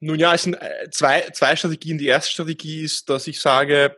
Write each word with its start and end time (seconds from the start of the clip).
Nun 0.00 0.18
ja, 0.18 0.34
es 0.34 0.44
sind 0.44 0.54
äh, 0.54 0.90
zwei, 0.90 1.20
zwei 1.32 1.56
Strategien. 1.56 1.98
Die 1.98 2.06
erste 2.06 2.32
Strategie 2.32 2.80
ist, 2.80 3.10
dass 3.10 3.26
ich 3.26 3.40
sage, 3.40 3.96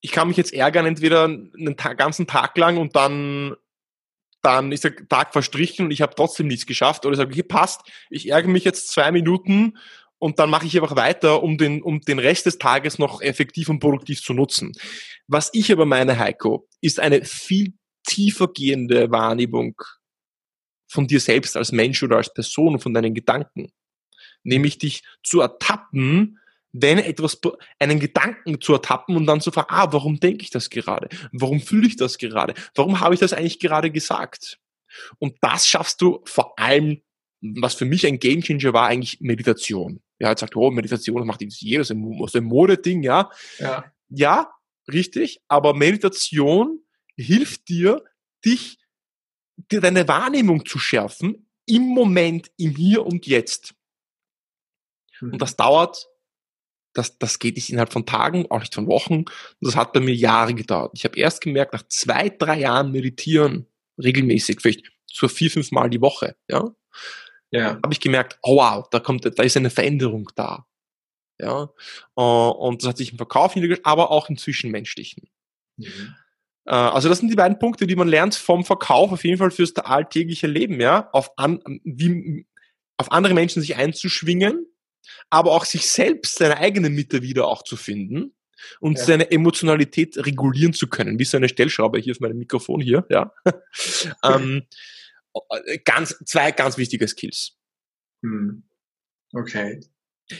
ich 0.00 0.10
kann 0.10 0.28
mich 0.28 0.36
jetzt 0.36 0.52
ärgern, 0.52 0.86
entweder 0.86 1.24
einen 1.24 1.76
Tag, 1.76 1.98
ganzen 1.98 2.26
Tag 2.26 2.58
lang 2.58 2.76
und 2.76 2.96
dann, 2.96 3.54
dann 4.42 4.72
ist 4.72 4.84
der 4.84 4.94
Tag 5.08 5.32
verstrichen 5.32 5.86
und 5.86 5.90
ich 5.92 6.02
habe 6.02 6.14
trotzdem 6.14 6.48
nichts 6.48 6.66
geschafft. 6.66 7.06
Oder 7.06 7.12
ich 7.12 7.18
sage, 7.18 7.32
okay, 7.32 7.42
passt, 7.44 7.82
ich 8.10 8.28
ärgere 8.28 8.50
mich 8.50 8.64
jetzt 8.64 8.90
zwei 8.90 9.12
Minuten 9.12 9.78
und 10.18 10.38
dann 10.38 10.50
mache 10.50 10.66
ich 10.66 10.76
einfach 10.76 10.96
weiter, 10.96 11.42
um 11.42 11.58
den, 11.58 11.82
um 11.82 12.00
den 12.00 12.18
Rest 12.18 12.46
des 12.46 12.58
Tages 12.58 12.98
noch 12.98 13.22
effektiv 13.22 13.68
und 13.68 13.78
produktiv 13.78 14.22
zu 14.22 14.34
nutzen. 14.34 14.72
Was 15.28 15.50
ich 15.52 15.70
aber 15.70 15.86
meine, 15.86 16.18
Heiko, 16.18 16.68
ist 16.80 16.98
eine 16.98 17.24
viel 17.24 17.74
tiefer 18.04 18.48
gehende 18.48 19.10
Wahrnehmung 19.10 19.80
von 20.88 21.06
dir 21.06 21.20
selbst 21.20 21.56
als 21.56 21.72
Mensch 21.72 22.02
oder 22.02 22.16
als 22.16 22.32
Person 22.32 22.74
und 22.74 22.80
von 22.80 22.94
deinen 22.94 23.14
Gedanken 23.14 23.72
nämlich 24.46 24.78
dich 24.78 25.02
zu 25.22 25.40
ertappen, 25.40 26.38
wenn 26.72 26.98
etwas, 26.98 27.40
einen 27.78 28.00
Gedanken 28.00 28.60
zu 28.60 28.74
ertappen 28.74 29.16
und 29.16 29.26
dann 29.26 29.40
zu 29.40 29.50
fragen, 29.50 29.68
ah, 29.70 29.92
warum 29.92 30.20
denke 30.20 30.42
ich 30.42 30.50
das 30.50 30.70
gerade? 30.70 31.08
Warum 31.32 31.60
fühle 31.60 31.86
ich 31.86 31.96
das 31.96 32.18
gerade? 32.18 32.54
Warum 32.74 33.00
habe 33.00 33.14
ich 33.14 33.20
das 33.20 33.32
eigentlich 33.32 33.60
gerade 33.60 33.90
gesagt? 33.90 34.58
Und 35.18 35.36
das 35.40 35.66
schaffst 35.66 36.00
du 36.00 36.20
vor 36.24 36.58
allem, 36.58 37.02
was 37.40 37.74
für 37.74 37.84
mich 37.84 38.06
ein 38.06 38.18
Gamechanger 38.18 38.72
war, 38.72 38.88
eigentlich 38.88 39.20
Meditation. 39.20 40.00
Ja, 40.18 40.30
jetzt 40.30 40.40
sagt, 40.40 40.56
oh, 40.56 40.70
Meditation, 40.70 41.16
das 41.18 41.26
macht 41.26 41.42
jeder, 41.42 41.80
das 41.80 41.90
ist 41.90 42.36
ein 42.36 42.44
Modeding, 42.44 43.02
ja. 43.02 43.30
ja. 43.58 43.84
Ja, 44.08 44.52
richtig, 44.90 45.40
aber 45.48 45.74
Meditation 45.74 46.80
hilft 47.16 47.68
dir, 47.68 48.04
dich, 48.44 48.78
dir 49.70 49.80
deine 49.80 50.06
Wahrnehmung 50.08 50.64
zu 50.64 50.78
schärfen 50.78 51.46
im 51.66 51.82
Moment, 51.82 52.50
im 52.56 52.76
Hier 52.76 53.04
und 53.04 53.26
Jetzt. 53.26 53.74
Mhm. 55.20 55.32
Und 55.32 55.42
das 55.42 55.56
dauert, 55.56 56.08
das, 56.92 57.18
das 57.18 57.38
geht 57.38 57.56
nicht 57.56 57.70
innerhalb 57.70 57.92
von 57.92 58.06
Tagen, 58.06 58.50
auch 58.50 58.60
nicht 58.60 58.74
von 58.74 58.86
Wochen. 58.86 59.18
Und 59.18 59.26
das 59.60 59.76
hat 59.76 59.92
bei 59.92 60.00
mir 60.00 60.14
Jahre 60.14 60.54
gedauert. 60.54 60.92
Ich 60.94 61.04
habe 61.04 61.18
erst 61.18 61.40
gemerkt, 61.40 61.72
nach 61.72 61.86
zwei, 61.88 62.30
drei 62.30 62.60
Jahren 62.60 62.90
meditieren, 62.92 63.66
regelmäßig, 64.02 64.60
vielleicht 64.60 64.90
so 65.06 65.28
vier, 65.28 65.50
fünf 65.50 65.70
Mal 65.72 65.90
die 65.90 66.00
Woche, 66.00 66.36
ja, 66.48 66.64
ja. 67.50 67.76
habe 67.82 67.92
ich 67.92 68.00
gemerkt, 68.00 68.38
oh 68.42 68.56
wow, 68.56 68.88
da 68.90 69.00
kommt, 69.00 69.24
da 69.24 69.42
ist 69.42 69.56
eine 69.56 69.70
Veränderung 69.70 70.30
da. 70.34 70.66
Ja, 71.38 71.70
äh, 72.16 72.20
und 72.20 72.82
das 72.82 72.88
hat 72.88 72.96
sich 72.96 73.12
im 73.12 73.18
Verkauf 73.18 73.54
niedergeschlagen, 73.54 73.90
aber 73.90 74.10
auch 74.10 74.30
im 74.30 74.38
Zwischenmenschlichen. 74.38 75.28
Mhm. 75.76 76.14
Äh, 76.66 76.74
also 76.74 77.08
das 77.08 77.18
sind 77.18 77.28
die 77.28 77.36
beiden 77.36 77.58
Punkte, 77.58 77.86
die 77.86 77.96
man 77.96 78.08
lernt 78.08 78.34
vom 78.34 78.64
Verkauf 78.64 79.12
auf 79.12 79.24
jeden 79.24 79.38
Fall 79.38 79.50
fürs 79.50 79.76
alltägliche 79.76 80.46
Leben, 80.46 80.80
ja, 80.80 81.10
auf, 81.12 81.32
an, 81.36 81.60
wie, 81.84 82.46
auf 82.96 83.12
andere 83.12 83.34
Menschen 83.34 83.60
sich 83.60 83.76
einzuschwingen, 83.76 84.66
aber 85.30 85.52
auch 85.52 85.64
sich 85.64 85.86
selbst 85.86 86.38
seine 86.38 86.58
eigene 86.58 86.90
Mitte 86.90 87.22
wieder 87.22 87.46
auch 87.46 87.62
zu 87.62 87.76
finden 87.76 88.34
und 88.80 88.98
ja. 88.98 89.04
seine 89.04 89.30
Emotionalität 89.30 90.16
regulieren 90.18 90.72
zu 90.72 90.88
können, 90.88 91.18
wie 91.18 91.24
so 91.24 91.36
eine 91.36 91.48
Stellschraube 91.48 91.98
hier 91.98 92.12
auf 92.12 92.20
meinem 92.20 92.38
Mikrofon 92.38 92.80
hier, 92.80 93.06
ja. 93.10 93.32
ähm, 94.24 94.62
ganz, 95.84 96.16
zwei 96.24 96.52
ganz 96.52 96.78
wichtige 96.78 97.06
Skills. 97.06 97.56
Hm. 98.22 98.64
Okay. 99.32 99.80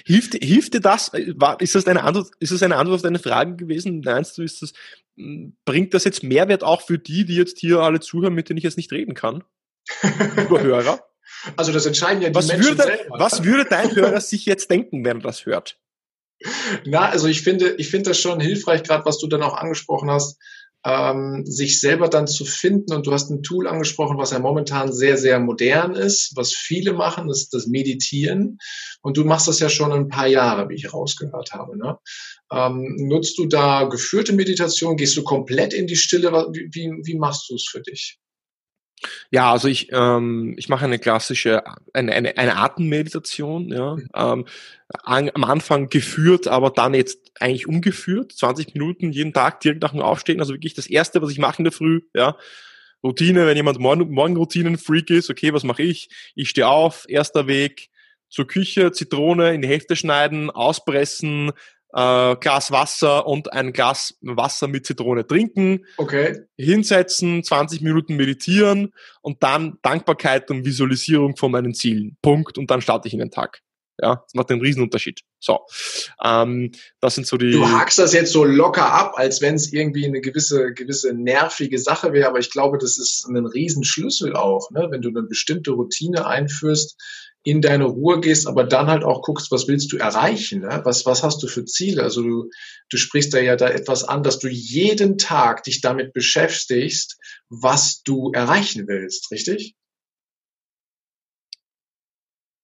Hilft, 0.05 0.35
hilft 0.43 0.75
dir 0.75 0.81
das? 0.81 1.13
War, 1.13 1.61
ist 1.61 1.75
das 1.75 1.87
eine 1.87 2.03
Antwort, 2.03 2.33
ist 2.41 2.51
das 2.51 2.63
eine 2.63 2.77
Antwort 2.77 2.97
auf 2.97 3.03
deine 3.03 3.21
Frage 3.21 3.55
gewesen? 3.55 4.01
Meinst 4.05 4.37
du, 4.37 4.43
ist 4.43 4.63
das, 4.63 4.73
hm, 5.17 5.57
bringt 5.65 5.95
das 5.95 6.05
jetzt 6.05 6.23
Mehrwert 6.25 6.65
auch 6.65 6.83
für 6.83 6.99
die, 6.99 7.25
die 7.25 7.37
jetzt 7.37 7.59
hier 7.59 7.81
alle 7.81 8.01
zuhören, 8.01 8.35
mit 8.35 8.49
denen 8.49 8.59
ich 8.59 8.65
jetzt 8.65 8.77
nicht 8.77 8.91
reden 8.91 9.15
kann? 9.15 9.45
Über 10.37 10.61
Hörer? 10.63 11.07
Also 11.57 11.73
das 11.73 11.87
entscheiden 11.87 12.23
ja 12.23 12.31
die 12.31 12.35
was 12.35 12.49
Menschen 12.49 12.71
würde, 12.71 12.83
selber. 12.83 13.19
Was 13.19 13.45
würde 13.45 13.67
dein 13.69 13.95
Hörer 13.95 14.21
sich 14.21 14.47
jetzt 14.47 14.71
denken, 14.71 15.05
wenn 15.05 15.19
er 15.19 15.23
das 15.23 15.47
hört? 15.47 15.79
Na, 16.85 17.09
also 17.09 17.29
ich 17.29 17.43
finde, 17.43 17.75
ich 17.79 17.89
finde 17.89 18.11
das 18.11 18.21
schon 18.21 18.41
hilfreich, 18.41 18.83
gerade 18.83 19.05
was 19.05 19.19
du 19.19 19.27
dann 19.27 19.43
auch 19.43 19.57
angesprochen 19.57 20.11
hast, 20.11 20.39
ähm, 20.85 21.45
sich 21.45 21.81
selber 21.81 22.09
dann 22.09 22.27
zu 22.29 22.45
finden. 22.45 22.93
Und 22.93 23.07
du 23.07 23.13
hast 23.13 23.31
ein 23.31 23.43
Tool 23.43 23.67
angesprochen, 23.67 24.19
was 24.19 24.31
ja 24.31 24.39
momentan 24.39 24.93
sehr, 24.93 25.17
sehr 25.17 25.41
modern 25.41 25.95
ist, 25.95 26.33
was 26.37 26.55
viele 26.55 26.93
machen, 26.93 27.29
das 27.29 27.43
ist 27.43 27.55
das 27.55 27.67
Meditieren. 27.67 28.59
Und 29.03 29.17
du 29.17 29.25
machst 29.25 29.49
das 29.49 29.59
ja 29.59 29.69
schon 29.69 29.93
ein 29.93 30.09
paar 30.09 30.29
Jahre, 30.29 30.69
wie 30.69 30.75
ich 30.75 30.93
rausgehört 30.93 31.53
habe. 31.53 31.77
Ne? 31.77 31.99
Ähm, 32.53 32.97
nutzt 32.99 33.39
du 33.39 33.47
da 33.47 33.85
geführte 33.85 34.33
Meditation? 34.33 34.97
Gehst 34.97 35.17
du 35.17 35.25
komplett 35.25 35.73
in 35.73 35.87
die 35.87 35.97
Stille? 35.97 36.31
Wie, 36.53 36.69
wie, 36.73 36.93
wie 37.03 37.17
machst 37.17 37.51
du 37.51 37.57
es 37.57 37.67
für 37.69 37.81
dich? 37.81 38.19
Ja, 39.31 39.53
also 39.53 39.69
ich, 39.69 39.89
ähm, 39.93 40.55
ich 40.57 40.69
mache 40.69 40.85
eine 40.85 40.99
klassische, 40.99 41.63
eine, 41.93 42.13
eine, 42.13 42.37
eine 42.39 42.57
Atemmeditation, 42.57 43.69
ja. 43.69 43.97
Mhm. 43.97 44.09
Ähm, 44.15 44.45
an, 44.89 45.31
am 45.35 45.45
Anfang 45.45 45.89
geführt, 45.89 46.47
aber 46.47 46.71
dann 46.71 46.95
jetzt 46.95 47.33
eigentlich 47.41 47.67
umgeführt. 47.67 48.33
20 48.33 48.75
Minuten 48.75 49.11
jeden 49.11 49.33
Tag 49.33 49.61
direkt 49.61 49.83
nach 49.83 49.93
dem 49.93 50.01
Aufstehen. 50.01 50.41
Also 50.41 50.55
wirklich 50.55 50.75
das 50.75 50.87
Erste, 50.87 51.21
was 51.23 51.31
ich 51.31 51.39
mache 51.39 51.59
in 51.59 51.65
der 51.65 51.73
Früh, 51.73 52.03
ja. 52.15 52.37
Routine, 53.03 53.47
wenn 53.47 53.57
jemand 53.57 53.79
Morgen, 53.79 54.11
Morgenroutinen-Freak 54.11 55.11
ist, 55.11 55.31
okay, 55.31 55.53
was 55.53 55.65
mache 55.65 55.83
ich? 55.83 56.09
Ich 56.35 56.49
stehe 56.49 56.69
auf, 56.69 57.05
erster 57.09 57.47
Weg 57.47 57.91
zur 58.29 58.47
Küche, 58.47 58.91
Zitrone 58.93 59.55
in 59.55 59.63
die 59.63 59.69
Hälfte 59.69 59.97
schneiden, 59.97 60.51
auspressen, 60.51 61.53
äh, 61.93 62.37
Glas 62.37 62.71
Wasser 62.71 63.27
und 63.27 63.53
ein 63.53 63.73
Glas 63.73 64.17
Wasser 64.21 64.69
mit 64.69 64.87
Zitrone 64.87 65.27
trinken. 65.27 65.85
Okay. 65.97 66.41
Hinsetzen, 66.57 67.43
20 67.43 67.81
Minuten 67.81 68.17
meditieren 68.17 68.93
und 69.23 69.43
dann 69.43 69.79
Dankbarkeit 69.83 70.51
und 70.51 70.65
Visualisierung 70.65 71.37
von 71.37 71.53
meinen 71.53 71.75
Zielen. 71.75 72.17
Punkt. 72.23 72.59
Und 72.59 72.71
dann 72.71 72.81
starte 72.81 73.09
ich 73.09 73.15
in 73.15 73.21
den 73.21 73.31
Tag. 73.31 73.63
Ja, 74.03 74.17
das 74.17 74.35
macht 74.35 74.51
einen 74.51 74.61
Riesenunterschied. 74.61 75.23
So, 75.39 75.61
ähm, 76.23 76.73
das 77.01 77.15
sind 77.15 77.27
so 77.27 77.39
die. 77.39 77.53
Du 77.53 77.67
hakst 77.67 77.99
das 77.99 78.13
jetzt 78.13 78.33
so 78.33 78.45
locker 78.45 78.93
ab, 78.93 79.15
als 79.17 79.41
wenn 79.41 79.55
es 79.55 79.73
irgendwie 79.73 80.05
eine 80.05 80.21
gewisse 80.21 80.75
gewisse 80.75 81.15
nervige 81.15 81.79
Sache 81.79 82.13
wäre, 82.13 82.29
aber 82.29 82.39
ich 82.39 82.51
glaube, 82.51 82.77
das 82.77 82.99
ist 82.99 83.27
ein 83.27 83.47
Riesenschlüssel 83.47 84.37
auch, 84.37 84.71
ne? 84.71 84.89
wenn 84.91 85.01
du 85.01 85.09
eine 85.09 85.23
bestimmte 85.23 85.71
Routine 85.71 86.27
einführst, 86.27 87.01
in 87.47 87.61
deine 87.61 87.85
Ruhe 87.85 88.19
gehst, 88.19 88.49
aber 88.49 88.65
dann 88.65 88.89
halt 88.89 89.05
auch 89.05 89.23
guckst, 89.23 89.53
was 89.53 89.69
willst 89.69 89.93
du 89.93 89.99
erreichen, 89.99 90.63
ne? 90.63 90.81
was, 90.83 91.07
was 91.07 91.23
hast 91.23 91.41
du 91.45 91.47
für 91.47 91.65
Ziele? 91.65 92.03
Also 92.03 92.21
du, 92.21 92.51
du 92.91 92.97
sprichst 92.97 93.33
da 93.33 93.39
ja 93.39 93.55
da 93.55 93.69
etwas 93.69 94.03
an, 94.03 94.25
dass 94.25 94.41
du 94.41 94.49
jeden 94.49 95.17
Tag 95.17 95.63
dich 95.63 95.81
damit 95.81 96.13
beschäftigst, 96.13 97.17
was 97.49 98.03
du 98.03 98.33
erreichen 98.33 98.89
willst, 98.89 99.31
richtig? 99.31 99.77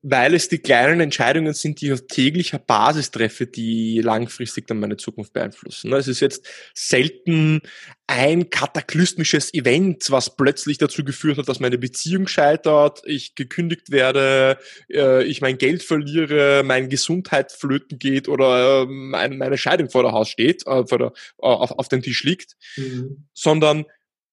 Weil 0.03 0.35
es 0.35 0.49
die 0.49 0.59
kleinen 0.59 1.01
Entscheidungen 1.01 1.55
sind, 1.55 1.81
die 1.81 1.87
ich 1.87 1.93
auf 1.93 2.07
täglicher 2.09 2.59
Basis 2.59 3.13
treffe, 3.13 3.47
die 3.47 4.01
langfristig 4.01 4.67
dann 4.67 4.81
meine 4.81 4.97
Zukunft 4.97 5.33
beeinflussen. 5.33 5.91
Ne, 5.91 5.97
es 5.97 6.09
ist 6.09 6.19
jetzt 6.19 6.45
selten 6.75 7.61
ein 8.09 8.51
kataklysmisches 8.51 9.55
Event, 9.55 10.11
was 10.11 10.37
plötzlich 10.37 10.79
dazu 10.79 11.05
geführt 11.05 11.39
hat, 11.39 11.49
dass 11.49 11.61
meine 11.61 11.79
Beziehung 11.79 12.27
scheitert, 12.27 13.03
ich 13.07 13.37
gekündigt 13.37 13.93
werde, 13.93 14.59
äh, 14.91 15.23
ich 15.25 15.41
mein 15.41 15.57
Geld 15.57 15.85
verliere, 15.85 16.65
meine 16.65 16.89
Gesundheit 16.89 17.53
flöten 17.53 18.01
geht 18.01 18.29
oder 18.29 18.83
ähm, 18.83 19.11
meine 19.11 19.57
Scheidung 19.57 19.89
vor 19.89 20.03
der 20.03 20.13
Haus 20.13 20.29
steht, 20.29 20.67
äh, 20.67 20.85
vor 20.85 20.99
der, 20.99 21.13
auf, 21.39 21.71
auf 21.71 21.89
dem 21.89 22.03
Tisch 22.03 22.25
liegt, 22.25 22.57
mhm. 22.77 23.29
sondern 23.35 23.85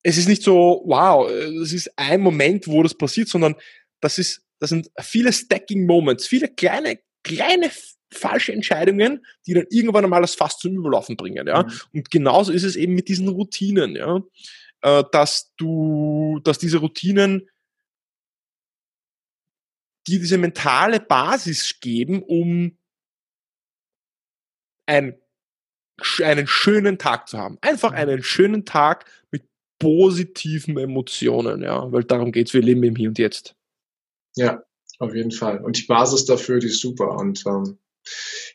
es 0.01 0.17
ist 0.17 0.29
nicht 0.29 0.41
so, 0.41 0.81
wow, 0.85 1.29
es 1.29 1.73
ist 1.73 1.91
ein 1.95 2.21
Moment, 2.21 2.67
wo 2.67 2.81
das 2.81 2.95
passiert, 2.95 3.27
sondern 3.27 3.55
das 4.01 4.17
ist 4.17 4.41
das 4.59 4.69
sind 4.69 4.89
viele 4.99 5.33
Stacking 5.33 5.85
Moments, 5.85 6.27
viele 6.27 6.47
kleine, 6.47 6.99
kleine 7.23 7.71
falsche 8.11 8.53
Entscheidungen, 8.53 9.25
die 9.45 9.53
dann 9.53 9.65
irgendwann 9.69 10.03
einmal 10.03 10.21
das 10.21 10.35
Fass 10.35 10.57
zum 10.57 10.75
Überlaufen 10.75 11.15
bringen, 11.15 11.47
ja. 11.47 11.63
Mhm. 11.63 11.71
Und 11.93 12.11
genauso 12.11 12.51
ist 12.51 12.63
es 12.63 12.75
eben 12.75 12.93
mit 12.93 13.07
diesen 13.07 13.27
Routinen, 13.27 13.95
ja. 13.95 14.21
Äh, 14.81 15.03
dass 15.11 15.53
du, 15.57 16.39
dass 16.43 16.57
diese 16.57 16.77
Routinen 16.77 17.49
die 20.09 20.19
diese 20.19 20.37
mentale 20.37 20.99
Basis 20.99 21.79
geben, 21.79 22.23
um 22.23 22.77
ein, 24.87 25.19
einen 26.23 26.47
schönen 26.47 26.97
Tag 26.97 27.27
zu 27.27 27.37
haben. 27.37 27.57
Einfach 27.61 27.91
mhm. 27.91 27.97
einen 27.97 28.23
schönen 28.23 28.65
Tag 28.65 29.05
mit 29.31 29.43
positiven 29.77 30.77
Emotionen, 30.77 31.61
ja, 31.61 31.91
weil 31.91 32.03
darum 32.03 32.31
geht's. 32.31 32.53
Wir 32.53 32.61
leben 32.61 32.83
im 32.83 32.95
Hier 32.95 33.09
und 33.09 33.19
Jetzt. 33.19 33.55
Ja, 34.35 34.63
auf 34.99 35.15
jeden 35.15 35.31
Fall. 35.31 35.63
Und 35.63 35.77
die 35.77 35.85
Basis 35.85 36.25
dafür, 36.25 36.59
die 36.59 36.67
ist 36.67 36.81
super. 36.81 37.17
Und 37.17 37.43
ähm, 37.45 37.77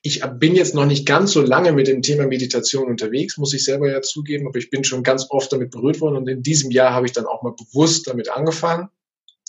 ich 0.03 0.23
bin 0.39 0.55
jetzt 0.55 0.75
noch 0.75 0.87
nicht 0.87 1.07
ganz 1.07 1.33
so 1.33 1.41
lange 1.41 1.73
mit 1.73 1.87
dem 1.87 2.03
Thema 2.03 2.27
Meditation 2.27 2.89
unterwegs, 2.89 3.39
muss 3.39 3.55
ich 3.55 3.65
selber 3.65 3.91
ja 3.91 4.03
zugeben, 4.03 4.47
aber 4.47 4.59
ich 4.59 4.71
bin 4.71 4.85
schon 4.85 5.03
ganz 5.03 5.27
oft 5.31 5.53
damit 5.53 5.71
berührt 5.71 6.01
worden 6.01 6.17
und 6.17 6.29
in 6.29 6.43
diesem 6.43 6.71
Jahr 6.71 6.93
habe 6.93 7.07
ich 7.07 7.13
dann 7.13 7.27
auch 7.27 7.43
mal 7.43 7.55
bewusst 7.57 8.07
damit 8.07 8.31
angefangen. 8.31 8.89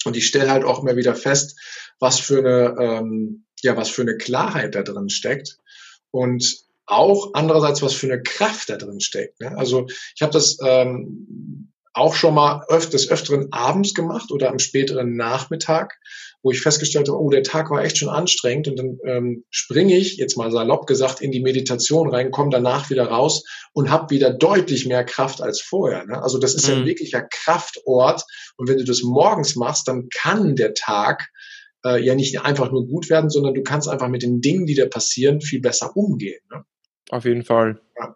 Und 0.05 0.15
ich 0.15 0.27
stelle 0.27 0.51
halt 0.51 0.63
auch 0.63 0.83
immer 0.83 0.95
wieder 0.95 1.15
fest, 1.15 1.59
was 1.99 2.19
für 2.19 2.39
eine, 2.39 2.75
ähm, 2.79 3.45
ja, 3.61 3.75
was 3.75 3.89
für 3.89 4.03
eine 4.03 4.17
Klarheit 4.17 4.75
da 4.75 4.83
drin 4.83 5.09
steckt. 5.09 5.57
Und 6.11 6.63
auch 6.85 7.31
andererseits, 7.33 7.81
was 7.81 7.93
für 7.93 8.05
eine 8.05 8.21
Kraft 8.21 8.69
da 8.69 8.77
drin 8.77 8.99
steckt. 8.99 9.41
Ne? 9.41 9.57
Also 9.57 9.87
ich 10.15 10.21
habe 10.21 10.31
das 10.31 10.57
ähm, 10.63 11.71
auch 11.95 12.13
schon 12.13 12.35
mal 12.35 12.65
öf 12.69 12.89
des 12.89 13.09
Öfteren 13.09 13.51
abends 13.51 13.93
gemacht 13.93 14.31
oder 14.31 14.49
am 14.49 14.59
späteren 14.59 15.15
Nachmittag, 15.15 15.97
wo 16.43 16.51
ich 16.51 16.61
festgestellt 16.61 17.07
habe, 17.07 17.19
oh, 17.19 17.29
der 17.29 17.43
Tag 17.43 17.71
war 17.71 17.83
echt 17.83 17.97
schon 17.97 18.09
anstrengend 18.09 18.67
und 18.67 18.77
dann 18.77 18.99
ähm, 19.05 19.45
springe 19.49 19.95
ich, 19.95 20.17
jetzt 20.17 20.37
mal 20.37 20.51
salopp 20.51 20.87
gesagt, 20.87 21.21
in 21.21 21.31
die 21.31 21.41
Meditation 21.41 22.09
rein, 22.13 22.31
komme 22.31 22.49
danach 22.49 22.89
wieder 22.89 23.05
raus 23.07 23.45
und 23.71 23.89
habe 23.89 24.13
wieder 24.13 24.31
deutlich 24.31 24.85
mehr 24.85 25.05
Kraft 25.05 25.41
als 25.41 25.61
vorher. 25.61 26.05
Ne? 26.05 26.21
Also 26.21 26.37
das 26.37 26.53
ist 26.53 26.67
mhm. 26.67 26.73
ja 26.73 26.79
ein 26.79 26.85
wirklicher 26.85 27.21
Kraftort 27.21 28.23
und 28.57 28.67
wenn 28.67 28.77
du 28.77 28.83
das 28.83 29.01
morgens 29.01 29.55
machst, 29.55 29.87
dann 29.87 30.09
kann 30.09 30.57
der 30.57 30.73
Tag 30.73 31.29
äh, 31.85 32.03
ja 32.03 32.13
nicht 32.13 32.41
einfach 32.41 32.71
nur 32.71 32.87
gut 32.87 33.09
werden, 33.09 33.29
sondern 33.29 33.53
du 33.53 33.63
kannst 33.63 33.87
einfach 33.87 34.09
mit 34.09 34.21
den 34.21 34.41
Dingen, 34.41 34.65
die 34.65 34.75
da 34.75 34.85
passieren, 34.85 35.39
viel 35.39 35.61
besser 35.61 35.95
umgehen. 35.95 36.41
Ne? 36.51 36.65
Auf 37.09 37.23
jeden 37.23 37.45
Fall. 37.45 37.79
Ja. 37.97 38.15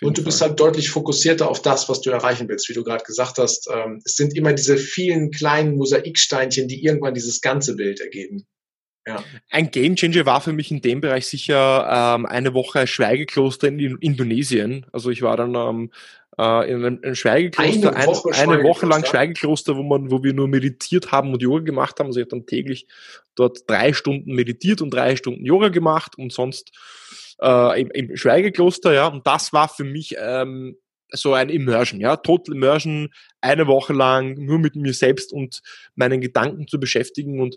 Und 0.00 0.16
du 0.16 0.24
bist 0.24 0.40
halt 0.40 0.58
deutlich 0.58 0.90
fokussierter 0.90 1.48
auf 1.48 1.60
das, 1.60 1.88
was 1.88 2.00
du 2.00 2.10
erreichen 2.10 2.48
willst, 2.48 2.68
wie 2.68 2.74
du 2.74 2.84
gerade 2.84 3.04
gesagt 3.04 3.38
hast. 3.38 3.68
Ähm, 3.72 4.00
es 4.04 4.16
sind 4.16 4.34
immer 4.34 4.52
diese 4.52 4.78
vielen 4.78 5.30
kleinen 5.30 5.76
Mosaiksteinchen, 5.76 6.68
die 6.68 6.82
irgendwann 6.84 7.14
dieses 7.14 7.40
ganze 7.40 7.76
Bild 7.76 8.00
ergeben. 8.00 8.46
Ja. 9.06 9.22
Ein 9.50 9.70
Gamechanger 9.70 10.24
war 10.24 10.40
für 10.40 10.54
mich 10.54 10.70
in 10.70 10.80
dem 10.80 11.02
Bereich 11.02 11.26
sicher 11.26 12.14
ähm, 12.16 12.24
eine 12.24 12.54
Woche 12.54 12.86
Schweigekloster 12.86 13.68
in 13.68 13.98
Indonesien. 13.98 14.86
Also 14.92 15.10
ich 15.10 15.20
war 15.20 15.36
dann 15.36 15.54
ähm, 15.54 15.90
äh, 16.38 16.70
in 16.70 16.76
einem, 16.76 17.00
einem 17.02 17.14
Schweigekloster, 17.14 17.94
eine 17.94 18.06
Woche, 18.06 18.34
ein, 18.34 18.50
eine 18.50 18.62
Woche 18.62 18.86
lang 18.86 19.04
Schweigekloster, 19.04 19.76
wo 19.76 19.82
man, 19.82 20.10
wo 20.10 20.22
wir 20.22 20.32
nur 20.32 20.48
meditiert 20.48 21.12
haben 21.12 21.34
und 21.34 21.42
Yoga 21.42 21.60
gemacht 21.60 22.00
haben. 22.00 22.06
Also 22.06 22.20
ich 22.20 22.24
habe 22.24 22.38
dann 22.38 22.46
täglich 22.46 22.86
dort 23.34 23.68
drei 23.68 23.92
Stunden 23.92 24.34
meditiert 24.34 24.80
und 24.80 24.90
drei 24.90 25.16
Stunden 25.16 25.44
Yoga 25.44 25.68
gemacht 25.68 26.16
und 26.16 26.32
sonst 26.32 26.72
äh, 27.40 27.80
im, 27.80 27.90
im 27.90 28.16
Schweigekloster, 28.16 28.92
ja. 28.92 29.06
Und 29.06 29.26
das 29.26 29.52
war 29.52 29.68
für 29.68 29.84
mich 29.84 30.14
ähm, 30.18 30.76
so 31.10 31.34
ein 31.34 31.48
Immersion, 31.48 32.00
ja, 32.00 32.16
Total 32.16 32.54
Immersion, 32.54 33.12
eine 33.40 33.66
Woche 33.66 33.92
lang 33.92 34.34
nur 34.34 34.58
mit 34.58 34.76
mir 34.76 34.94
selbst 34.94 35.32
und 35.32 35.60
meinen 35.94 36.20
Gedanken 36.20 36.66
zu 36.68 36.78
beschäftigen 36.78 37.40
und 37.40 37.56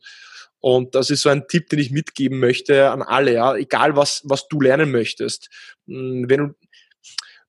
und 0.60 0.96
das 0.96 1.12
ist 1.12 1.22
so 1.22 1.30
ein 1.30 1.48
Tipp, 1.48 1.70
den 1.70 1.78
ich 1.78 1.92
mitgeben 1.92 2.40
möchte 2.40 2.90
an 2.90 3.04
alle, 3.04 3.34
ja, 3.34 3.56
egal 3.56 3.96
was 3.96 4.22
was 4.26 4.48
du 4.48 4.60
lernen 4.60 4.92
möchtest. 4.92 5.50
Hm, 5.88 6.26
wenn 6.30 6.40
du 6.40 6.56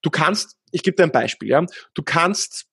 du 0.02 0.10
kannst, 0.10 0.56
ich 0.72 0.82
gebe 0.82 0.96
dir 0.96 1.04
ein 1.04 1.12
Beispiel, 1.12 1.48
ja, 1.48 1.64
du 1.94 2.02
kannst 2.02 2.66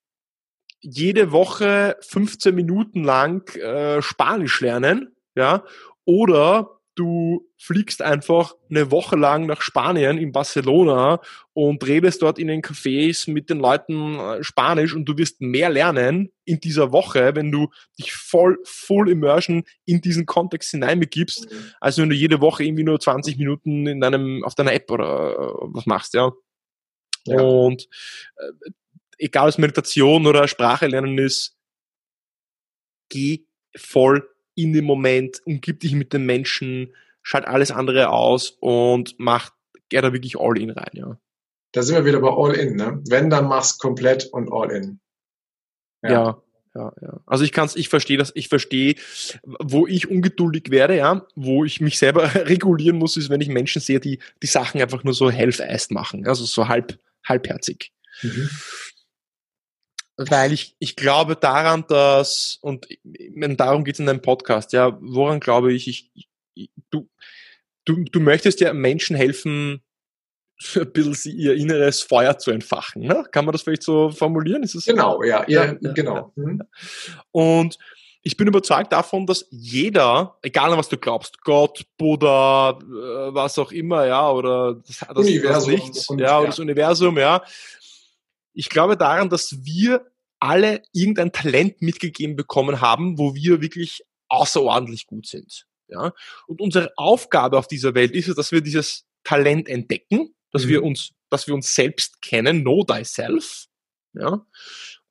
jede 0.82 1.32
Woche 1.32 1.98
15 2.02 2.54
Minuten 2.54 3.04
lang 3.04 3.50
äh, 3.56 4.02
Spanisch 4.02 4.62
lernen, 4.62 5.16
ja, 5.36 5.64
oder 6.04 6.80
du 6.96 7.46
fliegst 7.58 8.02
einfach 8.02 8.56
eine 8.70 8.90
Woche 8.90 9.16
lang 9.18 9.46
nach 9.46 9.62
Spanien 9.62 10.18
in 10.18 10.32
Barcelona 10.32 11.20
und 11.54 11.86
redest 11.86 12.22
dort 12.22 12.40
in 12.40 12.48
den 12.48 12.62
Cafés 12.62 13.30
mit 13.30 13.50
den 13.50 13.60
Leuten 13.60 14.18
äh, 14.18 14.44
Spanisch 14.44 14.96
und 14.96 15.06
du 15.06 15.18
wirst 15.18 15.42
mehr 15.42 15.70
lernen 15.70 16.32
in 16.46 16.60
dieser 16.60 16.92
Woche, 16.92 17.36
wenn 17.36 17.52
du 17.52 17.70
dich 18.00 18.14
voll, 18.14 18.58
full 18.64 19.10
immersion 19.10 19.64
in 19.84 20.02
diesen 20.02 20.26
Kontext 20.26 20.72
hineinbegibst, 20.72 21.52
mhm. 21.52 21.72
als 21.82 21.98
wenn 21.98 22.10
du 22.10 22.16
jede 22.16 22.40
Woche 22.40 22.64
irgendwie 22.64 22.84
nur 22.84 23.00
20 23.00 23.38
Minuten 23.38 23.88
in 23.88 24.00
deinem, 24.00 24.44
auf 24.44 24.56
deiner 24.56 24.74
App 24.74 24.90
oder 24.90 25.34
äh, 25.34 25.68
was 25.74 25.86
machst, 25.86 26.14
ja. 26.14 26.32
ja. 27.26 27.42
Und 27.42 27.88
äh, 28.38 28.72
egal 29.18 29.44
ob 29.44 29.50
es 29.50 29.58
Meditation 29.58 30.28
oder 30.28 30.48
Sprache 30.48 30.88
lernen 30.88 31.18
ist, 31.18 31.58
geh 33.10 33.46
voll 33.76 34.28
in 34.56 34.74
dem 34.74 34.86
Moment, 34.86 35.42
umgib 35.46 35.82
dich 35.82 35.94
mit 35.94 36.14
den 36.14 36.26
Menschen, 36.26 36.94
schalt 37.22 37.46
alles 37.46 37.72
andere 37.72 38.10
aus 38.10 38.58
und 38.60 39.16
mach, 39.18 39.52
geh 39.90 40.02
da 40.02 40.14
wirklich 40.14 40.40
all 40.40 40.58
in 40.58 40.72
rein, 40.72 40.92
ja. 40.94 41.18
Da 41.72 41.84
sind 41.84 41.96
wir 41.96 42.06
wieder 42.06 42.22
bei 42.22 42.30
all 42.30 42.54
in, 42.54 42.76
ne? 42.76 43.02
Wenn, 43.08 43.30
dann 43.30 43.48
mach's 43.48 43.78
komplett 43.78 44.26
und 44.32 44.52
all 44.52 44.72
in. 44.72 45.00
Ja. 46.04 46.10
ja. 46.10 46.42
Ja, 46.78 46.92
ja. 47.02 47.22
Also 47.26 47.46
ich 47.46 47.54
kann's, 47.54 47.78
ich 47.78 47.88
verstehe 47.88 48.18
das, 48.18 48.34
ich 48.36 48.50
verstehe, 48.50 48.96
wo 49.44 49.88
ich 49.88 50.10
ungeduldig 50.10 50.72
werde, 50.72 50.98
ja, 50.98 51.26
wo 51.34 51.64
ich 51.64 51.80
mich 51.80 51.98
selber 51.98 52.36
regulieren 52.36 52.98
muss, 52.98 53.16
ist, 53.16 53.30
wenn 53.30 53.40
ich 53.40 53.48
Menschen 53.48 53.82
sehe, 53.82 54.02
die 54.02 54.20
die 54.44 54.48
Sachen 54.48 54.82
einfach 54.82 55.06
nur 55.06 55.14
so 55.14 55.32
half-assed 55.32 55.92
machen, 55.92 56.28
also 56.28 56.44
so 56.44 56.68
halb, 56.68 57.00
halbherzig. 57.24 57.94
Mhm 58.22 58.50
weil 60.18 60.54
ich, 60.54 60.76
ich 60.80 60.96
glaube 60.96 61.36
daran, 61.36 61.86
dass, 61.88 62.58
und 62.62 62.88
darum 63.04 63.84
geht 63.84 63.96
es 63.96 64.00
in 64.00 64.06
deinem 64.06 64.22
Podcast, 64.22 64.74
ja, 64.74 64.98
woran 65.02 65.40
glaube 65.40 65.74
ich, 65.74 65.88
ich, 65.88 66.12
ich 66.54 66.70
du, 66.90 67.10
du, 67.86 68.04
du 68.04 68.20
möchtest 68.20 68.62
ja 68.62 68.74
Menschen 68.74 69.16
helfen, 69.16 69.82
ein 70.76 70.92
bisschen 70.92 71.38
ihr 71.38 71.56
inneres 71.56 72.02
Feuer 72.02 72.38
zu 72.38 72.52
entfachen. 72.52 73.04
Ne? 73.04 73.26
Kann 73.32 73.46
man 73.46 73.52
das 73.52 73.64
vielleicht 73.64 73.84
so 73.84 74.10
formulieren? 74.10 74.64
Ist 74.64 74.76
es 74.76 74.86
genau, 74.86 75.22
ja, 75.24 75.44
ja, 75.48 75.66
ja 75.66 75.74
genau. 75.94 76.32
Ja. 76.36 76.44
Mhm. 76.44 76.62
Und 77.32 77.78
ich 78.22 78.38
bin 78.38 78.48
überzeugt 78.48 78.92
davon, 78.92 79.28
dass 79.28 79.46
jeder, 79.52 80.38
egal 80.42 80.72
an 80.72 80.80
was 80.80 80.90
du 80.90 80.98
glaubst, 80.98 81.42
Gott, 81.42 81.84
Buddha, 81.98 82.72
äh, 82.72 83.34
was 83.34 83.60
auch 83.60 83.72
immer, 83.72 84.08
ja, 84.08 84.32
oder 84.32 84.76
das, 84.76 84.98
das, 84.98 85.18
Universum, 85.18 85.52
das 85.52 85.68
Licht, 85.68 86.10
und, 86.10 86.20
ja, 86.20 86.40
oder 86.40 86.48
das 86.48 86.58
Universum, 86.58 87.20
ja, 87.20 87.44
ich 88.56 88.70
glaube 88.70 88.98
daran, 88.98 89.30
dass 89.30 89.64
wir 89.66 90.10
alle 90.40 90.82
irgendein 90.94 91.32
Talent 91.32 91.82
mitgegeben 91.82 92.36
bekommen 92.36 92.82
haben, 92.82 93.18
wo 93.18 93.36
wir 93.36 93.62
wirklich 93.62 94.02
außerordentlich 94.30 95.08
gut 95.08 95.28
sind. 95.28 95.66
Ja? 95.88 96.14
Und 96.48 96.62
unsere 96.62 96.94
Aufgabe 96.98 97.58
auf 97.58 97.68
dieser 97.68 97.94
Welt 97.94 98.12
ist 98.12 98.28
es, 98.28 98.36
dass 98.36 98.52
wir 98.52 98.62
dieses 98.62 99.06
Talent 99.24 99.68
entdecken, 99.68 100.34
dass 100.52 100.66
mhm. 100.66 100.70
wir 100.70 100.84
uns, 100.84 101.12
dass 101.30 101.48
wir 101.48 101.54
uns 101.54 101.74
selbst 101.74 102.22
kennen, 102.22 102.62
know 102.62 102.84
thyself, 102.84 103.68
ja? 104.14 104.46